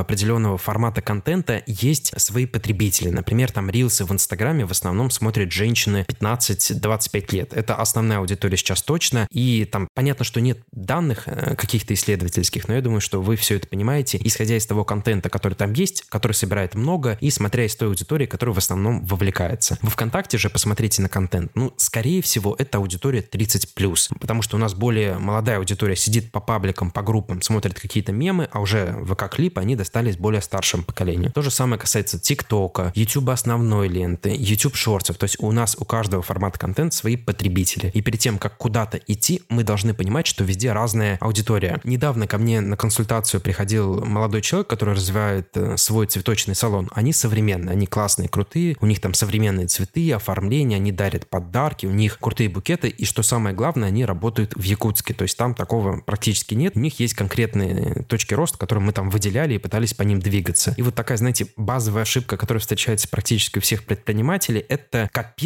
определенного 0.00 0.58
формата 0.58 1.00
контента 1.00 1.62
есть 1.66 2.12
свои 2.20 2.46
потребители. 2.46 3.10
Например, 3.10 3.52
там 3.52 3.70
рилсы 3.70 4.04
в 4.04 4.12
Инстаграме 4.12 4.66
в 4.66 4.72
основном 4.72 5.10
смотрят 5.10 5.52
женщины 5.60 6.06
15-25 6.08 7.34
лет. 7.34 7.52
Это 7.52 7.74
основная 7.74 8.18
аудитория 8.18 8.56
сейчас 8.56 8.82
точно. 8.82 9.26
И 9.30 9.66
там 9.66 9.88
понятно, 9.94 10.24
что 10.24 10.40
нет 10.40 10.58
данных 10.72 11.24
э, 11.26 11.54
каких-то 11.54 11.92
исследовательских, 11.92 12.66
но 12.66 12.76
я 12.76 12.80
думаю, 12.80 13.02
что 13.02 13.20
вы 13.20 13.36
все 13.36 13.56
это 13.56 13.68
понимаете, 13.68 14.18
исходя 14.24 14.56
из 14.56 14.64
того 14.64 14.84
контента, 14.84 15.28
который 15.28 15.52
там 15.52 15.74
есть, 15.74 16.04
который 16.08 16.32
собирает 16.32 16.74
много, 16.74 17.18
и 17.20 17.30
смотря 17.30 17.66
из 17.66 17.76
той 17.76 17.88
аудитории, 17.88 18.24
которая 18.24 18.54
в 18.54 18.58
основном 18.58 19.04
вовлекается. 19.04 19.76
Во 19.82 19.90
ВКонтакте 19.90 20.38
же 20.38 20.48
посмотрите 20.48 21.02
на 21.02 21.10
контент. 21.10 21.52
Ну, 21.54 21.74
скорее 21.76 22.22
всего, 22.22 22.56
это 22.58 22.78
аудитория 22.78 23.20
30+, 23.20 24.18
потому 24.18 24.40
что 24.40 24.56
у 24.56 24.58
нас 24.58 24.72
более 24.72 25.18
молодая 25.18 25.58
аудитория 25.58 25.96
сидит 25.96 26.32
по 26.32 26.40
пабликам, 26.40 26.90
по 26.90 27.02
группам, 27.02 27.42
смотрит 27.42 27.78
какие-то 27.78 28.12
мемы, 28.12 28.48
а 28.50 28.60
уже 28.60 28.96
ВК-клипы 29.02 29.60
они 29.60 29.76
достались 29.76 30.16
более 30.16 30.40
старшему 30.40 30.84
поколению. 30.84 31.32
То 31.32 31.42
же 31.42 31.50
самое 31.50 31.78
касается 31.78 32.18
ТикТока, 32.18 32.92
YouTube 32.94 33.28
основной 33.28 33.88
ленты, 33.88 34.34
YouTube 34.34 34.76
шортсов. 34.76 35.18
То 35.18 35.24
есть 35.24 35.36
у 35.40 35.49
нас 35.52 35.76
у 35.78 35.84
каждого 35.84 36.22
формата 36.22 36.58
контента 36.58 36.94
свои 36.94 37.16
потребители. 37.16 37.90
И 37.94 38.00
перед 38.02 38.20
тем, 38.20 38.38
как 38.38 38.56
куда-то 38.56 38.98
идти, 39.06 39.42
мы 39.48 39.64
должны 39.64 39.94
понимать, 39.94 40.26
что 40.26 40.44
везде 40.44 40.72
разная 40.72 41.18
аудитория. 41.20 41.80
Недавно 41.84 42.26
ко 42.26 42.38
мне 42.38 42.60
на 42.60 42.76
консультацию 42.76 43.40
приходил 43.40 44.04
молодой 44.04 44.42
человек, 44.42 44.68
который 44.68 44.94
развивает 44.94 45.56
э, 45.56 45.76
свой 45.76 46.06
цветочный 46.06 46.54
салон. 46.54 46.90
Они 46.94 47.12
современные, 47.12 47.72
они 47.72 47.86
классные, 47.86 48.28
крутые, 48.28 48.76
у 48.80 48.86
них 48.86 49.00
там 49.00 49.14
современные 49.14 49.66
цветы, 49.66 50.12
оформление, 50.12 50.76
они 50.76 50.92
дарят 50.92 51.28
подарки, 51.28 51.86
у 51.86 51.90
них 51.90 52.18
крутые 52.18 52.48
букеты, 52.48 52.88
и 52.88 53.04
что 53.04 53.22
самое 53.22 53.54
главное, 53.54 53.88
они 53.88 54.04
работают 54.04 54.54
в 54.54 54.62
Якутске, 54.62 55.14
то 55.14 55.22
есть 55.22 55.36
там 55.36 55.54
такого 55.54 56.00
практически 56.00 56.54
нет. 56.54 56.76
У 56.76 56.80
них 56.80 57.00
есть 57.00 57.14
конкретные 57.14 58.04
точки 58.04 58.34
роста, 58.34 58.58
которые 58.58 58.84
мы 58.84 58.92
там 58.92 59.10
выделяли 59.10 59.54
и 59.54 59.58
пытались 59.58 59.94
по 59.94 60.02
ним 60.02 60.20
двигаться. 60.20 60.74
И 60.76 60.82
вот 60.82 60.94
такая, 60.94 61.18
знаете, 61.18 61.46
базовая 61.56 62.02
ошибка, 62.02 62.36
которая 62.36 62.60
встречается 62.60 63.08
практически 63.08 63.58
у 63.58 63.60
всех 63.60 63.84
предпринимателей, 63.84 64.64
это 64.68 65.08
копирование 65.12 65.39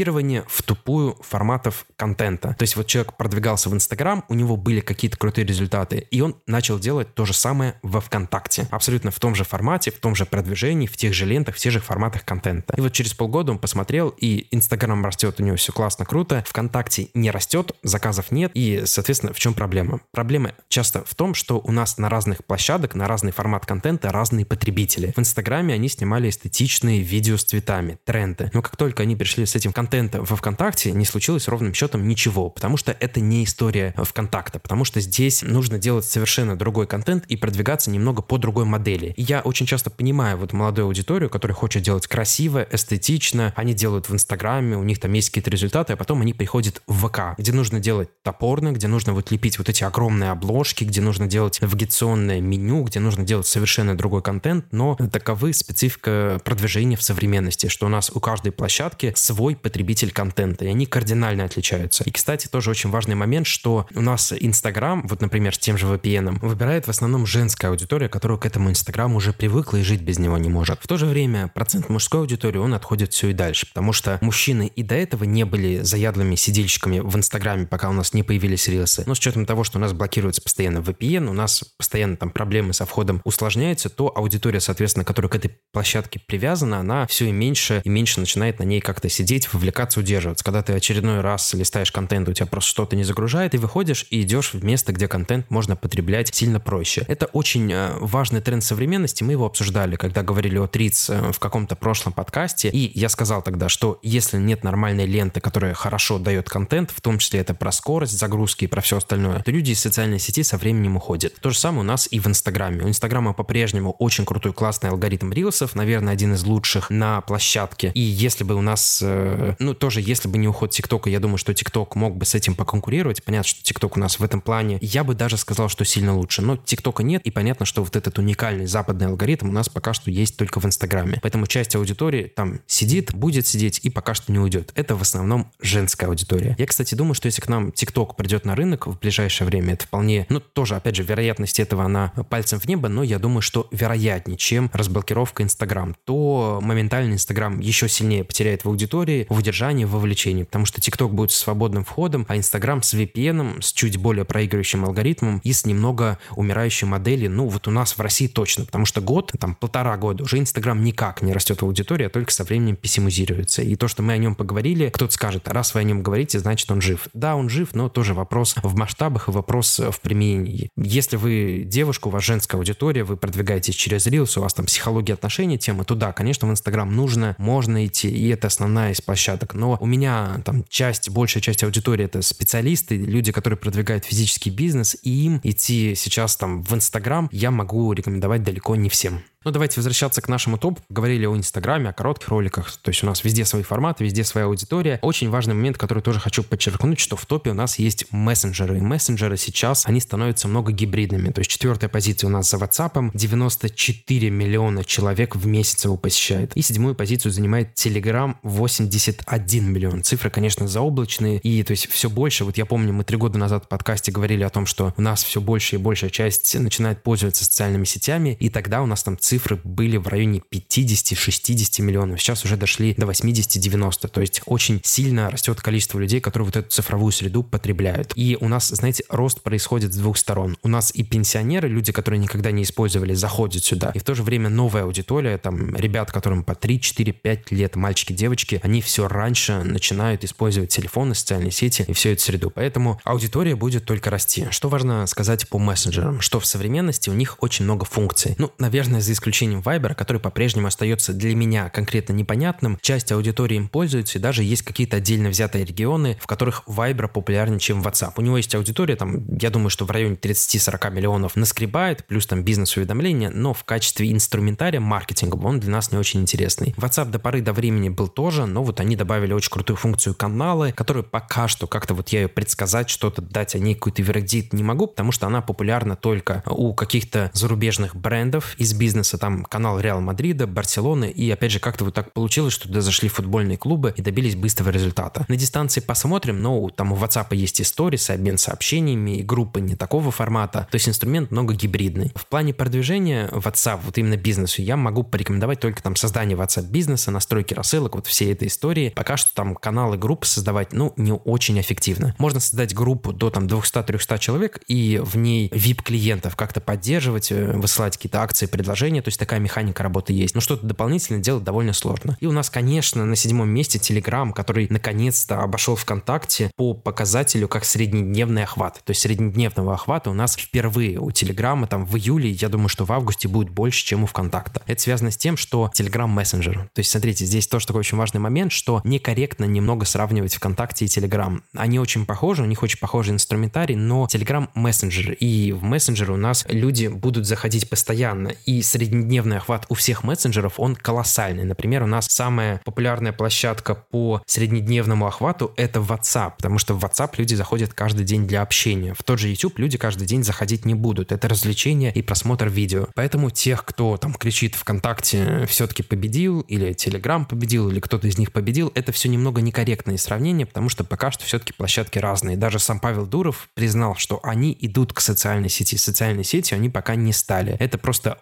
в 0.48 0.62
тупую 0.62 1.16
форматов 1.22 1.86
контента. 1.96 2.54
То 2.58 2.62
есть 2.64 2.76
вот 2.76 2.86
человек 2.86 3.16
продвигался 3.16 3.70
в 3.70 3.74
Инстаграм, 3.74 4.24
у 4.28 4.34
него 4.34 4.56
были 4.56 4.80
какие-то 4.80 5.16
крутые 5.16 5.46
результаты, 5.46 6.06
и 6.10 6.20
он 6.20 6.36
начал 6.46 6.78
делать 6.78 7.14
то 7.14 7.24
же 7.24 7.32
самое 7.32 7.76
во 7.82 8.00
ВКонтакте. 8.00 8.66
Абсолютно 8.70 9.12
в 9.12 9.20
том 9.20 9.34
же 9.34 9.44
формате, 9.44 9.92
в 9.92 9.98
том 9.98 10.14
же 10.14 10.26
продвижении, 10.26 10.86
в 10.86 10.96
тех 10.96 11.14
же 11.14 11.26
лентах, 11.26 11.54
в 11.54 11.58
тех 11.58 11.72
же 11.72 11.80
форматах 11.80 12.24
контента. 12.24 12.74
И 12.76 12.80
вот 12.80 12.92
через 12.92 13.14
полгода 13.14 13.52
он 13.52 13.58
посмотрел, 13.58 14.08
и 14.08 14.48
Инстаграм 14.50 15.04
растет, 15.04 15.38
у 15.38 15.44
него 15.44 15.56
все 15.56 15.72
классно, 15.72 16.04
круто, 16.04 16.44
ВКонтакте 16.48 17.08
не 17.14 17.30
растет, 17.30 17.72
заказов 17.82 18.32
нет, 18.32 18.50
и, 18.54 18.82
соответственно, 18.86 19.32
в 19.32 19.38
чем 19.38 19.54
проблема? 19.54 20.00
Проблема 20.10 20.54
часто 20.68 21.04
в 21.04 21.14
том, 21.14 21.34
что 21.34 21.60
у 21.62 21.70
нас 21.70 21.98
на 21.98 22.08
разных 22.08 22.44
площадок, 22.44 22.94
на 22.94 23.06
разный 23.06 23.32
формат 23.32 23.64
контента 23.64 24.10
разные 24.10 24.44
потребители. 24.44 25.12
В 25.16 25.20
Инстаграме 25.20 25.74
они 25.74 25.88
снимали 25.88 26.28
эстетичные 26.28 27.00
видео 27.00 27.36
с 27.36 27.44
цветами, 27.44 27.98
тренды. 28.04 28.50
Но 28.52 28.60
как 28.60 28.76
только 28.76 29.04
они 29.04 29.16
пришли 29.16 29.46
с 29.46 29.54
этим 29.54 29.72
контентом 29.72 29.83
во 29.90 30.36
ВКонтакте, 30.36 30.92
не 30.92 31.04
случилось 31.04 31.48
ровным 31.48 31.74
счетом 31.74 32.06
ничего, 32.08 32.50
потому 32.50 32.76
что 32.76 32.96
это 32.98 33.20
не 33.20 33.44
история 33.44 33.94
ВКонтакта, 33.96 34.58
потому 34.58 34.84
что 34.84 35.00
здесь 35.00 35.42
нужно 35.42 35.78
делать 35.78 36.04
совершенно 36.04 36.56
другой 36.56 36.86
контент 36.86 37.24
и 37.26 37.36
продвигаться 37.36 37.90
немного 37.90 38.22
по 38.22 38.38
другой 38.38 38.64
модели. 38.64 39.14
И 39.16 39.22
я 39.22 39.40
очень 39.40 39.66
часто 39.66 39.90
понимаю 39.90 40.38
вот 40.38 40.52
молодую 40.52 40.86
аудиторию, 40.86 41.30
которая 41.30 41.54
хочет 41.54 41.82
делать 41.82 42.06
красиво, 42.06 42.66
эстетично, 42.70 43.52
они 43.56 43.74
делают 43.74 44.08
в 44.08 44.14
Инстаграме, 44.14 44.76
у 44.76 44.82
них 44.82 45.00
там 45.00 45.12
есть 45.12 45.30
какие-то 45.30 45.50
результаты, 45.50 45.92
а 45.92 45.96
потом 45.96 46.20
они 46.20 46.32
приходят 46.32 46.82
в 46.86 47.06
ВК, 47.06 47.38
где 47.38 47.52
нужно 47.52 47.80
делать 47.80 48.08
топорно, 48.22 48.72
где 48.72 48.88
нужно 48.88 49.12
вот 49.12 49.30
лепить 49.30 49.58
вот 49.58 49.68
эти 49.68 49.84
огромные 49.84 50.30
обложки, 50.30 50.84
где 50.84 51.00
нужно 51.00 51.26
делать 51.26 51.60
навигационное 51.60 52.40
меню, 52.40 52.82
где 52.84 53.00
нужно 53.00 53.24
делать 53.24 53.46
совершенно 53.46 53.96
другой 53.96 54.22
контент, 54.22 54.66
но 54.72 54.96
таковы 54.96 55.52
специфика 55.52 56.40
продвижения 56.44 56.96
в 56.96 57.02
современности, 57.02 57.68
что 57.68 57.86
у 57.86 57.88
нас 57.88 58.10
у 58.14 58.20
каждой 58.20 58.52
площадки 58.52 59.12
свой 59.16 59.56
потребитель 59.64 60.12
контента, 60.12 60.66
и 60.66 60.68
они 60.68 60.84
кардинально 60.86 61.44
отличаются. 61.44 62.04
И, 62.04 62.10
кстати, 62.10 62.46
тоже 62.46 62.70
очень 62.70 62.90
важный 62.90 63.14
момент, 63.14 63.46
что 63.46 63.86
у 63.94 64.00
нас 64.02 64.32
Инстаграм, 64.38 65.06
вот, 65.08 65.22
например, 65.22 65.54
с 65.54 65.58
тем 65.58 65.78
же 65.78 65.86
VPN, 65.86 66.38
выбирает 66.40 66.86
в 66.86 66.90
основном 66.90 67.26
женская 67.26 67.68
аудитория, 67.68 68.08
которая 68.08 68.38
к 68.38 68.44
этому 68.44 68.70
Инстаграму 68.70 69.16
уже 69.16 69.32
привыкла 69.32 69.78
и 69.78 69.82
жить 69.82 70.02
без 70.02 70.18
него 70.18 70.36
не 70.36 70.50
может. 70.50 70.78
В 70.80 70.86
то 70.86 70.98
же 70.98 71.06
время 71.06 71.48
процент 71.48 71.88
мужской 71.88 72.20
аудитории, 72.20 72.58
он 72.58 72.74
отходит 72.74 73.14
все 73.14 73.30
и 73.30 73.32
дальше, 73.32 73.66
потому 73.66 73.94
что 73.94 74.18
мужчины 74.20 74.70
и 74.74 74.82
до 74.82 74.94
этого 74.94 75.24
не 75.24 75.44
были 75.44 75.80
заядлыми 75.80 76.34
сидельщиками 76.34 77.00
в 77.00 77.16
Инстаграме, 77.16 77.66
пока 77.66 77.88
у 77.88 77.92
нас 77.94 78.12
не 78.12 78.22
появились 78.22 78.68
рилсы. 78.68 79.04
Но 79.06 79.14
с 79.14 79.18
учетом 79.18 79.46
того, 79.46 79.64
что 79.64 79.78
у 79.78 79.80
нас 79.80 79.94
блокируется 79.94 80.42
постоянно 80.42 80.78
VPN, 80.78 81.26
у 81.28 81.32
нас 81.32 81.64
постоянно 81.78 82.18
там 82.18 82.30
проблемы 82.30 82.74
со 82.74 82.84
входом 82.84 83.22
усложняются, 83.24 83.88
то 83.88 84.12
аудитория, 84.14 84.60
соответственно, 84.60 85.06
которая 85.06 85.30
к 85.30 85.34
этой 85.36 85.56
площадке 85.72 86.20
привязана, 86.20 86.80
она 86.80 87.06
все 87.06 87.26
и 87.26 87.32
меньше 87.32 87.80
и 87.82 87.88
меньше 87.88 88.20
начинает 88.20 88.58
на 88.58 88.64
ней 88.64 88.80
как-то 88.80 89.08
сидеть, 89.08 89.53
вовлекаться, 89.54 90.00
удерживаться. 90.00 90.44
Когда 90.44 90.62
ты 90.62 90.72
очередной 90.72 91.20
раз 91.20 91.54
листаешь 91.54 91.92
контент, 91.92 92.28
у 92.28 92.32
тебя 92.32 92.46
просто 92.46 92.70
что-то 92.70 92.96
не 92.96 93.04
загружает, 93.04 93.52
ты 93.52 93.58
выходишь 93.58 94.06
и 94.10 94.22
идешь 94.22 94.52
в 94.52 94.64
место, 94.64 94.92
где 94.92 95.08
контент 95.08 95.50
можно 95.50 95.76
потреблять 95.76 96.34
сильно 96.34 96.60
проще. 96.60 97.04
Это 97.08 97.26
очень 97.26 97.72
э, 97.72 97.92
важный 98.00 98.40
тренд 98.40 98.64
современности, 98.64 99.22
мы 99.22 99.32
его 99.32 99.46
обсуждали, 99.46 99.96
когда 99.96 100.22
говорили 100.22 100.58
о 100.58 100.66
Триц 100.66 101.10
э, 101.10 101.32
в 101.32 101.38
каком-то 101.38 101.76
прошлом 101.76 102.12
подкасте, 102.12 102.68
и 102.68 102.98
я 102.98 103.08
сказал 103.08 103.42
тогда, 103.42 103.68
что 103.68 103.98
если 104.02 104.38
нет 104.38 104.64
нормальной 104.64 105.06
ленты, 105.06 105.40
которая 105.40 105.74
хорошо 105.74 106.18
дает 106.18 106.48
контент, 106.48 106.90
в 106.90 107.00
том 107.00 107.18
числе 107.18 107.40
это 107.40 107.54
про 107.54 107.72
скорость 107.72 108.18
загрузки 108.18 108.64
и 108.64 108.66
про 108.66 108.80
все 108.80 108.96
остальное, 108.96 109.40
то 109.40 109.50
люди 109.50 109.70
из 109.70 109.80
социальной 109.80 110.18
сети 110.18 110.42
со 110.42 110.56
временем 110.56 110.96
уходят. 110.96 111.34
То 111.40 111.50
же 111.50 111.58
самое 111.58 111.80
у 111.80 111.84
нас 111.84 112.08
и 112.10 112.18
в 112.18 112.26
Инстаграме. 112.26 112.84
У 112.84 112.88
Инстаграма 112.88 113.32
по-прежнему 113.32 113.92
очень 113.98 114.24
крутой, 114.24 114.52
классный 114.52 114.90
алгоритм 114.90 115.32
рилсов, 115.32 115.74
наверное, 115.74 116.12
один 116.12 116.34
из 116.34 116.44
лучших 116.44 116.90
на 116.90 117.20
площадке. 117.20 117.90
И 117.94 118.00
если 118.00 118.44
бы 118.44 118.54
у 118.54 118.62
нас, 118.62 119.00
э, 119.02 119.43
ну, 119.58 119.74
тоже, 119.74 120.00
если 120.00 120.28
бы 120.28 120.38
не 120.38 120.48
уход 120.48 120.70
ТикТока, 120.70 121.10
я 121.10 121.20
думаю, 121.20 121.38
что 121.38 121.54
ТикТок 121.54 121.94
мог 121.96 122.16
бы 122.16 122.24
с 122.24 122.34
этим 122.34 122.54
поконкурировать. 122.54 123.22
Понятно, 123.22 123.48
что 123.48 123.62
ТикТок 123.62 123.96
у 123.96 124.00
нас 124.00 124.18
в 124.18 124.24
этом 124.24 124.40
плане, 124.40 124.78
я 124.80 125.04
бы 125.04 125.14
даже 125.14 125.36
сказал, 125.36 125.68
что 125.68 125.84
сильно 125.84 126.16
лучше. 126.16 126.42
Но 126.42 126.56
ТикТока 126.56 127.02
нет, 127.02 127.22
и 127.24 127.30
понятно, 127.30 127.66
что 127.66 127.82
вот 127.82 127.96
этот 127.96 128.18
уникальный 128.18 128.66
западный 128.66 129.06
алгоритм 129.06 129.48
у 129.48 129.52
нас 129.52 129.68
пока 129.68 129.92
что 129.94 130.10
есть 130.10 130.36
только 130.36 130.60
в 130.60 130.64
Инстаграме. 130.66 131.18
Поэтому 131.22 131.46
часть 131.46 131.74
аудитории 131.74 132.24
там 132.24 132.60
сидит, 132.66 133.14
будет 133.14 133.46
сидеть 133.46 133.80
и 133.82 133.90
пока 133.90 134.14
что 134.14 134.32
не 134.32 134.38
уйдет. 134.38 134.72
Это 134.74 134.96
в 134.96 135.02
основном 135.02 135.50
женская 135.60 136.06
аудитория. 136.06 136.54
Я, 136.58 136.66
кстати, 136.66 136.94
думаю, 136.94 137.14
что 137.14 137.26
если 137.26 137.40
к 137.40 137.48
нам 137.48 137.72
ТикТок 137.72 138.16
придет 138.16 138.44
на 138.44 138.54
рынок 138.56 138.86
в 138.86 138.98
ближайшее 138.98 139.46
время, 139.46 139.74
это 139.74 139.84
вполне, 139.86 140.26
ну, 140.28 140.40
тоже, 140.40 140.76
опять 140.76 140.96
же, 140.96 141.02
вероятность 141.02 141.60
этого, 141.60 141.84
она 141.84 142.12
пальцем 142.28 142.60
в 142.60 142.66
небо, 142.66 142.88
но 142.88 143.02
я 143.02 143.18
думаю, 143.18 143.42
что 143.42 143.68
вероятнее, 143.70 144.36
чем 144.36 144.70
разблокировка 144.72 145.42
Инстаграм. 145.42 145.94
То 146.04 146.60
моментально 146.62 147.14
Инстаграм 147.14 147.60
еще 147.60 147.88
сильнее 147.88 148.24
потеряет 148.24 148.64
в 148.64 148.68
аудитории, 148.68 149.26
удержании, 149.38 149.84
вовлечении, 149.84 150.44
потому 150.44 150.66
что 150.66 150.80
ТикТок 150.80 151.14
будет 151.14 151.30
с 151.30 151.36
свободным 151.36 151.84
входом, 151.84 152.24
а 152.28 152.36
Инстаграм 152.36 152.82
с 152.82 152.94
VPN, 152.94 153.62
с 153.62 153.72
чуть 153.72 153.96
более 153.96 154.24
проигрывающим 154.24 154.84
алгоритмом 154.84 155.40
и 155.44 155.52
с 155.52 155.66
немного 155.66 156.18
умирающей 156.36 156.86
модели, 156.86 157.26
ну, 157.26 157.48
вот 157.48 157.68
у 157.68 157.70
нас 157.70 157.96
в 157.96 158.00
России 158.00 158.26
точно, 158.26 158.64
потому 158.64 158.86
что 158.86 159.00
год, 159.00 159.32
там, 159.38 159.54
полтора 159.54 159.96
года 159.96 160.24
уже 160.24 160.38
Инстаграм 160.38 160.82
никак 160.82 161.22
не 161.22 161.32
растет 161.32 161.62
в 161.62 161.64
аудитории, 161.64 162.06
а 162.06 162.10
только 162.10 162.32
со 162.32 162.44
временем 162.44 162.76
пессимизируется. 162.76 163.62
И 163.62 163.76
то, 163.76 163.88
что 163.88 164.02
мы 164.02 164.12
о 164.12 164.18
нем 164.18 164.34
поговорили, 164.34 164.90
кто-то 164.90 165.12
скажет, 165.12 165.48
раз 165.48 165.74
вы 165.74 165.80
о 165.80 165.82
нем 165.82 166.02
говорите, 166.02 166.38
значит 166.38 166.70
он 166.70 166.80
жив. 166.80 167.08
Да, 167.12 167.36
он 167.36 167.48
жив, 167.48 167.74
но 167.74 167.88
тоже 167.88 168.14
вопрос 168.14 168.54
в 168.62 168.76
масштабах 168.76 169.28
и 169.28 169.30
вопрос 169.30 169.78
в 169.78 170.00
применении. 170.00 170.70
Если 170.76 171.16
вы 171.16 171.62
девушка, 171.64 172.08
у 172.08 172.10
вас 172.10 172.24
женская 172.24 172.56
аудитория, 172.56 173.04
вы 173.04 173.16
продвигаетесь 173.16 173.74
через 173.74 174.06
Reels, 174.06 174.38
у 174.38 174.42
вас 174.42 174.54
там 174.54 174.66
психология 174.66 175.14
отношений 175.14 175.58
тема, 175.58 175.84
то 175.84 175.94
да, 175.94 176.12
конечно, 176.12 176.48
в 176.48 176.50
Инстаграм 176.50 176.94
нужно, 176.94 177.34
можно 177.38 177.86
идти, 177.86 178.08
и 178.08 178.28
это 178.28 178.46
основная 178.46 178.92
из 178.92 179.00
площадок. 179.24 179.54
Но 179.54 179.76
у 179.80 179.86
меня 179.86 180.40
там 180.44 180.64
часть, 180.68 181.10
большая 181.10 181.42
часть 181.42 181.64
аудитории 181.64 182.04
это 182.04 182.22
специалисты, 182.22 182.96
люди, 182.96 183.32
которые 183.32 183.56
продвигают 183.56 184.04
физический 184.04 184.50
бизнес, 184.50 184.96
и 185.02 185.10
им 185.26 185.40
идти 185.42 185.94
сейчас 185.94 186.36
там 186.36 186.62
в 186.62 186.74
Инстаграм 186.74 187.28
я 187.32 187.50
могу 187.50 187.92
рекомендовать 187.92 188.42
далеко 188.42 188.76
не 188.76 188.88
всем. 188.88 189.22
Но 189.44 189.50
давайте 189.50 189.76
возвращаться 189.76 190.22
к 190.22 190.28
нашему 190.28 190.56
топу. 190.56 190.80
Говорили 190.88 191.26
о 191.26 191.36
Инстаграме, 191.36 191.90
о 191.90 191.92
коротких 191.92 192.28
роликах. 192.28 192.72
То 192.78 192.88
есть 192.88 193.02
у 193.02 193.06
нас 193.06 193.22
везде 193.24 193.44
свои 193.44 193.62
форматы, 193.62 194.02
везде 194.02 194.24
своя 194.24 194.46
аудитория. 194.46 194.98
Очень 195.02 195.28
важный 195.28 195.54
момент, 195.54 195.76
который 195.76 196.02
тоже 196.02 196.18
хочу 196.18 196.42
подчеркнуть, 196.42 196.98
что 196.98 197.16
в 197.16 197.26
топе 197.26 197.50
у 197.50 197.54
нас 197.54 197.78
есть 197.78 198.06
мессенджеры. 198.10 198.78
И 198.78 198.80
мессенджеры 198.80 199.36
сейчас, 199.36 199.84
они 199.86 200.00
становятся 200.00 200.48
много 200.48 200.72
гибридными. 200.72 201.30
То 201.30 201.40
есть 201.40 201.50
четвертая 201.50 201.90
позиция 201.90 202.28
у 202.28 202.30
нас 202.30 202.50
за 202.50 202.56
WhatsApp. 202.56 203.10
94 203.12 204.30
миллиона 204.30 204.82
человек 204.82 205.36
в 205.36 205.46
месяц 205.46 205.84
его 205.84 205.98
посещает. 205.98 206.56
И 206.56 206.62
седьмую 206.62 206.94
позицию 206.94 207.30
занимает 207.30 207.74
Telegram 207.74 208.36
81 208.42 209.72
миллион. 209.72 210.02
Цифры, 210.02 210.30
конечно, 210.30 210.66
заоблачные. 210.66 211.38
И 211.40 211.62
то 211.64 211.72
есть 211.72 211.90
все 211.90 212.08
больше. 212.08 212.46
Вот 212.46 212.56
я 212.56 212.64
помню, 212.64 212.94
мы 212.94 213.04
три 213.04 213.18
года 213.18 213.38
назад 213.38 213.66
в 213.66 213.68
подкасте 213.68 214.10
говорили 214.10 214.42
о 214.42 214.48
том, 214.48 214.64
что 214.64 214.94
у 214.96 215.02
нас 215.02 215.22
все 215.22 215.42
больше 215.42 215.76
и 215.76 215.78
большая 215.78 216.08
часть 216.08 216.58
начинает 216.58 217.02
пользоваться 217.02 217.44
социальными 217.44 217.84
сетями. 217.84 218.38
И 218.40 218.48
тогда 218.48 218.80
у 218.82 218.86
нас 218.86 219.02
там 219.02 219.18
цифры 219.18 219.33
были 219.64 219.96
в 219.96 220.08
районе 220.08 220.42
50-60 220.50 221.82
миллионов. 221.82 222.20
Сейчас 222.20 222.44
уже 222.44 222.56
дошли 222.56 222.94
до 222.94 223.06
80-90. 223.06 224.08
То 224.08 224.20
есть 224.20 224.42
очень 224.46 224.80
сильно 224.82 225.30
растет 225.30 225.60
количество 225.60 225.98
людей, 225.98 226.20
которые 226.20 226.46
вот 226.46 226.56
эту 226.56 226.70
цифровую 226.70 227.12
среду 227.12 227.42
потребляют. 227.42 228.12
И 228.14 228.36
у 228.40 228.48
нас, 228.48 228.68
знаете, 228.68 229.04
рост 229.08 229.42
происходит 229.42 229.92
с 229.92 229.96
двух 229.96 230.18
сторон. 230.18 230.56
У 230.62 230.68
нас 230.68 230.94
и 230.94 231.02
пенсионеры, 231.02 231.68
люди, 231.68 231.92
которые 231.92 232.20
никогда 232.20 232.50
не 232.50 232.62
использовали, 232.62 233.14
заходят 233.14 233.64
сюда. 233.64 233.90
И 233.94 233.98
в 233.98 234.04
то 234.04 234.14
же 234.14 234.22
время 234.22 234.48
новая 234.48 234.84
аудитория, 234.84 235.38
там, 235.38 235.74
ребят, 235.76 236.12
которым 236.12 236.44
по 236.44 236.54
3, 236.54 236.80
4, 236.80 237.12
5 237.12 237.52
лет, 237.52 237.76
мальчики, 237.76 238.12
девочки, 238.12 238.60
они 238.62 238.80
все 238.80 239.08
раньше 239.08 239.62
начинают 239.62 240.24
использовать 240.24 240.70
телефоны, 240.70 241.14
социальные 241.14 241.50
сети 241.50 241.84
и 241.86 241.92
всю 241.92 242.10
эту 242.10 242.22
среду. 242.22 242.50
Поэтому 242.50 243.00
аудитория 243.04 243.56
будет 243.56 243.84
только 243.84 244.10
расти. 244.10 244.46
Что 244.50 244.68
важно 244.68 245.06
сказать 245.06 245.48
по 245.48 245.58
мессенджерам? 245.58 246.20
Что 246.20 246.40
в 246.40 246.46
современности 246.46 247.10
у 247.10 247.14
них 247.14 247.36
очень 247.40 247.64
много 247.64 247.84
функций. 247.84 248.34
Ну, 248.38 248.52
наверное, 248.58 249.00
за 249.00 249.12
исключением 249.12 249.23
Viber, 249.30 249.94
который 249.94 250.18
по-прежнему 250.18 250.66
остается 250.66 251.12
для 251.12 251.34
меня 251.34 251.68
конкретно 251.70 252.12
непонятным. 252.12 252.78
Часть 252.80 253.12
аудитории 253.12 253.56
им 253.56 253.68
пользуется, 253.68 254.18
и 254.18 254.20
даже 254.20 254.42
есть 254.42 254.62
какие-то 254.62 254.98
отдельно 254.98 255.28
взятые 255.28 255.64
регионы, 255.64 256.18
в 256.20 256.26
которых 256.26 256.62
Viber 256.66 257.08
популярнее, 257.08 257.60
чем 257.60 257.82
WhatsApp. 257.82 258.12
У 258.16 258.22
него 258.22 258.36
есть 258.36 258.54
аудитория, 258.54 258.96
там, 258.96 259.24
я 259.38 259.50
думаю, 259.50 259.70
что 259.70 259.84
в 259.84 259.90
районе 259.90 260.16
30-40 260.16 260.92
миллионов 260.92 261.36
наскребает, 261.36 262.06
плюс 262.06 262.26
там 262.26 262.42
бизнес-уведомления, 262.42 263.30
но 263.30 263.54
в 263.54 263.64
качестве 263.64 264.12
инструментария 264.12 264.80
маркетингового 264.80 265.48
он 265.48 265.60
для 265.60 265.70
нас 265.70 265.92
не 265.92 265.98
очень 265.98 266.20
интересный. 266.20 266.74
WhatsApp 266.76 267.10
до 267.10 267.18
поры 267.18 267.40
до 267.40 267.52
времени 267.52 267.88
был 267.88 268.08
тоже, 268.08 268.46
но 268.46 268.62
вот 268.62 268.80
они 268.80 268.96
добавили 268.96 269.32
очень 269.32 269.50
крутую 269.50 269.76
функцию 269.76 270.14
каналы, 270.14 270.72
которую 270.72 271.04
пока 271.04 271.48
что 271.48 271.66
как-то 271.66 271.94
вот 271.94 272.08
я 272.10 272.22
ее 272.22 272.28
предсказать, 272.28 272.90
что-то 272.90 273.22
дать 273.22 273.54
о 273.54 273.58
ней 273.58 273.74
какой-то 273.74 274.02
вердикт 274.02 274.52
не 274.52 274.62
могу, 274.62 274.86
потому 274.86 275.12
что 275.12 275.26
она 275.26 275.40
популярна 275.40 275.96
только 275.96 276.42
у 276.46 276.74
каких-то 276.74 277.30
зарубежных 277.32 277.96
брендов 277.96 278.54
из 278.58 278.72
бизнеса, 278.74 279.13
там 279.18 279.44
канал 279.44 279.80
Реал 279.80 280.00
Мадрида, 280.00 280.46
Барселоны, 280.46 281.10
и 281.10 281.30
опять 281.30 281.52
же 281.52 281.60
как-то 281.60 281.84
вот 281.84 281.94
так 281.94 282.12
получилось, 282.12 282.54
что 282.54 282.68
туда 282.68 282.80
зашли 282.80 283.08
футбольные 283.08 283.56
клубы 283.56 283.92
и 283.96 284.02
добились 284.02 284.36
быстрого 284.36 284.70
результата. 284.70 285.24
На 285.28 285.36
дистанции 285.36 285.80
посмотрим, 285.80 286.42
но 286.42 286.68
там 286.70 286.92
у 286.92 286.96
WhatsApp 286.96 287.34
есть 287.34 287.60
и 287.60 287.64
сторис, 287.64 288.10
обмен 288.10 288.38
сообщениями, 288.38 289.18
и 289.18 289.22
группы 289.22 289.60
не 289.60 289.76
такого 289.76 290.10
формата, 290.10 290.68
то 290.70 290.76
есть 290.76 290.88
инструмент 290.88 291.30
много 291.30 291.54
гибридный. 291.54 292.12
В 292.14 292.26
плане 292.26 292.54
продвижения 292.54 293.28
WhatsApp, 293.28 293.80
вот 293.84 293.98
именно 293.98 294.16
бизнесу, 294.16 294.62
я 294.62 294.76
могу 294.76 295.02
порекомендовать 295.02 295.60
только 295.60 295.82
там 295.82 295.96
создание 295.96 296.36
WhatsApp 296.36 296.68
бизнеса, 296.68 297.10
настройки 297.10 297.54
рассылок, 297.54 297.94
вот 297.94 298.06
всей 298.06 298.32
этой 298.32 298.48
истории. 298.48 298.92
Пока 298.94 299.16
что 299.16 299.34
там 299.34 299.54
каналы 299.54 299.96
группы 299.96 300.26
создавать, 300.26 300.72
ну, 300.72 300.92
не 300.96 301.12
очень 301.12 301.60
эффективно. 301.60 302.14
Можно 302.18 302.40
создать 302.40 302.74
группу 302.74 303.12
до 303.12 303.30
там 303.30 303.46
200-300 303.46 304.18
человек 304.18 304.60
и 304.66 305.00
в 305.02 305.16
ней 305.16 305.48
VIP-клиентов 305.48 306.36
как-то 306.36 306.60
поддерживать, 306.60 307.30
э, 307.32 307.52
высылать 307.52 307.96
какие-то 307.96 308.22
акции, 308.22 308.46
предложения, 308.46 309.02
то 309.04 309.08
есть 309.08 309.18
такая 309.18 309.40
механика 309.40 309.82
работы 309.82 310.12
есть. 310.12 310.34
Но 310.34 310.40
что-то 310.40 310.66
дополнительно 310.66 311.20
делать 311.20 311.44
довольно 311.44 311.72
сложно. 311.72 312.16
И 312.20 312.26
у 312.26 312.32
нас, 312.32 312.50
конечно, 312.50 313.04
на 313.04 313.16
седьмом 313.16 313.48
месте 313.48 313.78
Telegram, 313.78 314.32
который 314.32 314.66
наконец-то 314.70 315.40
обошел 315.40 315.76
ВКонтакте 315.76 316.50
по 316.56 316.74
показателю 316.74 317.48
как 317.48 317.64
среднедневный 317.64 318.44
охват. 318.44 318.80
То 318.84 318.90
есть 318.90 319.02
среднедневного 319.02 319.74
охвата 319.74 320.10
у 320.10 320.14
нас 320.14 320.36
впервые 320.36 320.98
у 320.98 321.10
Телеграма 321.10 321.66
там 321.66 321.84
в 321.84 321.96
июле, 321.96 322.30
я 322.30 322.48
думаю, 322.48 322.68
что 322.68 322.84
в 322.84 322.92
августе 322.92 323.28
будет 323.28 323.50
больше, 323.50 323.84
чем 323.84 324.04
у 324.04 324.06
ВКонтакта. 324.06 324.62
Это 324.66 324.80
связано 324.80 325.10
с 325.10 325.16
тем, 325.16 325.36
что 325.36 325.70
Telegram 325.74 326.06
мессенджер. 326.06 326.70
То 326.72 326.80
есть, 326.80 326.90
смотрите, 326.90 327.24
здесь 327.24 327.46
тоже 327.46 327.66
такой 327.66 327.80
очень 327.80 327.98
важный 327.98 328.20
момент, 328.20 328.52
что 328.52 328.80
некорректно 328.84 329.44
немного 329.44 329.84
сравнивать 329.84 330.34
ВКонтакте 330.34 330.86
и 330.86 330.88
Telegram. 330.88 331.40
Они 331.54 331.78
очень 331.78 332.06
похожи, 332.06 332.42
у 332.42 332.46
них 332.46 332.62
очень 332.62 332.78
похожий 332.78 333.14
инструментарий, 333.14 333.76
но 333.76 334.06
Telegram 334.06 334.48
мессенджер. 334.54 335.12
И 335.12 335.52
в 335.52 335.62
мессенджеры 335.62 336.14
у 336.14 336.16
нас 336.16 336.44
люди 336.48 336.86
будут 336.86 337.26
заходить 337.26 337.68
постоянно. 337.68 338.28
И 338.46 338.62
среднедневный 338.84 339.38
охват 339.38 339.64
у 339.68 339.74
всех 339.74 340.04
мессенджеров, 340.04 340.54
он 340.58 340.76
колоссальный. 340.76 341.44
Например, 341.44 341.82
у 341.82 341.86
нас 341.86 342.06
самая 342.10 342.60
популярная 342.64 343.12
площадка 343.12 343.74
по 343.74 344.22
среднедневному 344.26 345.06
охвату— 345.06 345.52
это 345.56 345.80
WhatsApp, 345.80 346.34
потому 346.36 346.58
что 346.58 346.74
в 346.74 346.84
WhatsApp 346.84 347.12
люди 347.16 347.34
заходят 347.34 347.72
каждый 347.72 348.04
день 348.04 348.26
для 348.26 348.42
общения. 348.42 348.94
В 348.94 349.02
тот 349.02 349.18
же 349.18 349.28
YouTube 349.28 349.58
люди 349.58 349.78
каждый 349.78 350.06
день 350.06 350.22
заходить 350.22 350.66
не 350.66 350.74
будут. 350.74 351.12
Это 351.12 351.28
развлечение 351.28 351.92
и 351.92 352.02
просмотр 352.02 352.48
видео. 352.48 352.88
Поэтому 352.94 353.30
тех, 353.30 353.64
кто 353.64 353.96
там 353.96 354.12
кричит 354.14 354.54
ВКонтакте 354.54 355.46
все-таки 355.46 355.82
победил, 355.82 356.40
или 356.42 356.74
Telegram 356.74 357.24
победил, 357.24 357.70
или 357.70 357.80
кто-то 357.80 358.06
из 358.06 358.18
них 358.18 358.32
победил, 358.32 358.70
это 358.74 358.92
все 358.92 359.08
немного 359.08 359.40
некорректное 359.40 359.96
сравнение, 359.96 360.46
потому 360.46 360.68
что 360.68 360.84
пока 360.84 361.10
что 361.10 361.24
все-таки 361.24 361.52
площадки 361.52 361.98
разные. 361.98 362.36
Даже 362.36 362.58
сам 362.58 362.80
Павел 362.80 363.06
Дуров 363.06 363.48
признал, 363.54 363.96
что 363.96 364.20
они 364.22 364.56
идут 364.60 364.92
к 364.92 365.00
социальной 365.00 365.48
сети. 365.48 365.76
Социальной 365.76 366.24
сетью 366.24 366.56
они 366.56 366.68
пока 366.68 366.96
не 366.96 367.12
стали. 367.12 367.56
Это 367.58 367.78
просто 367.78 368.18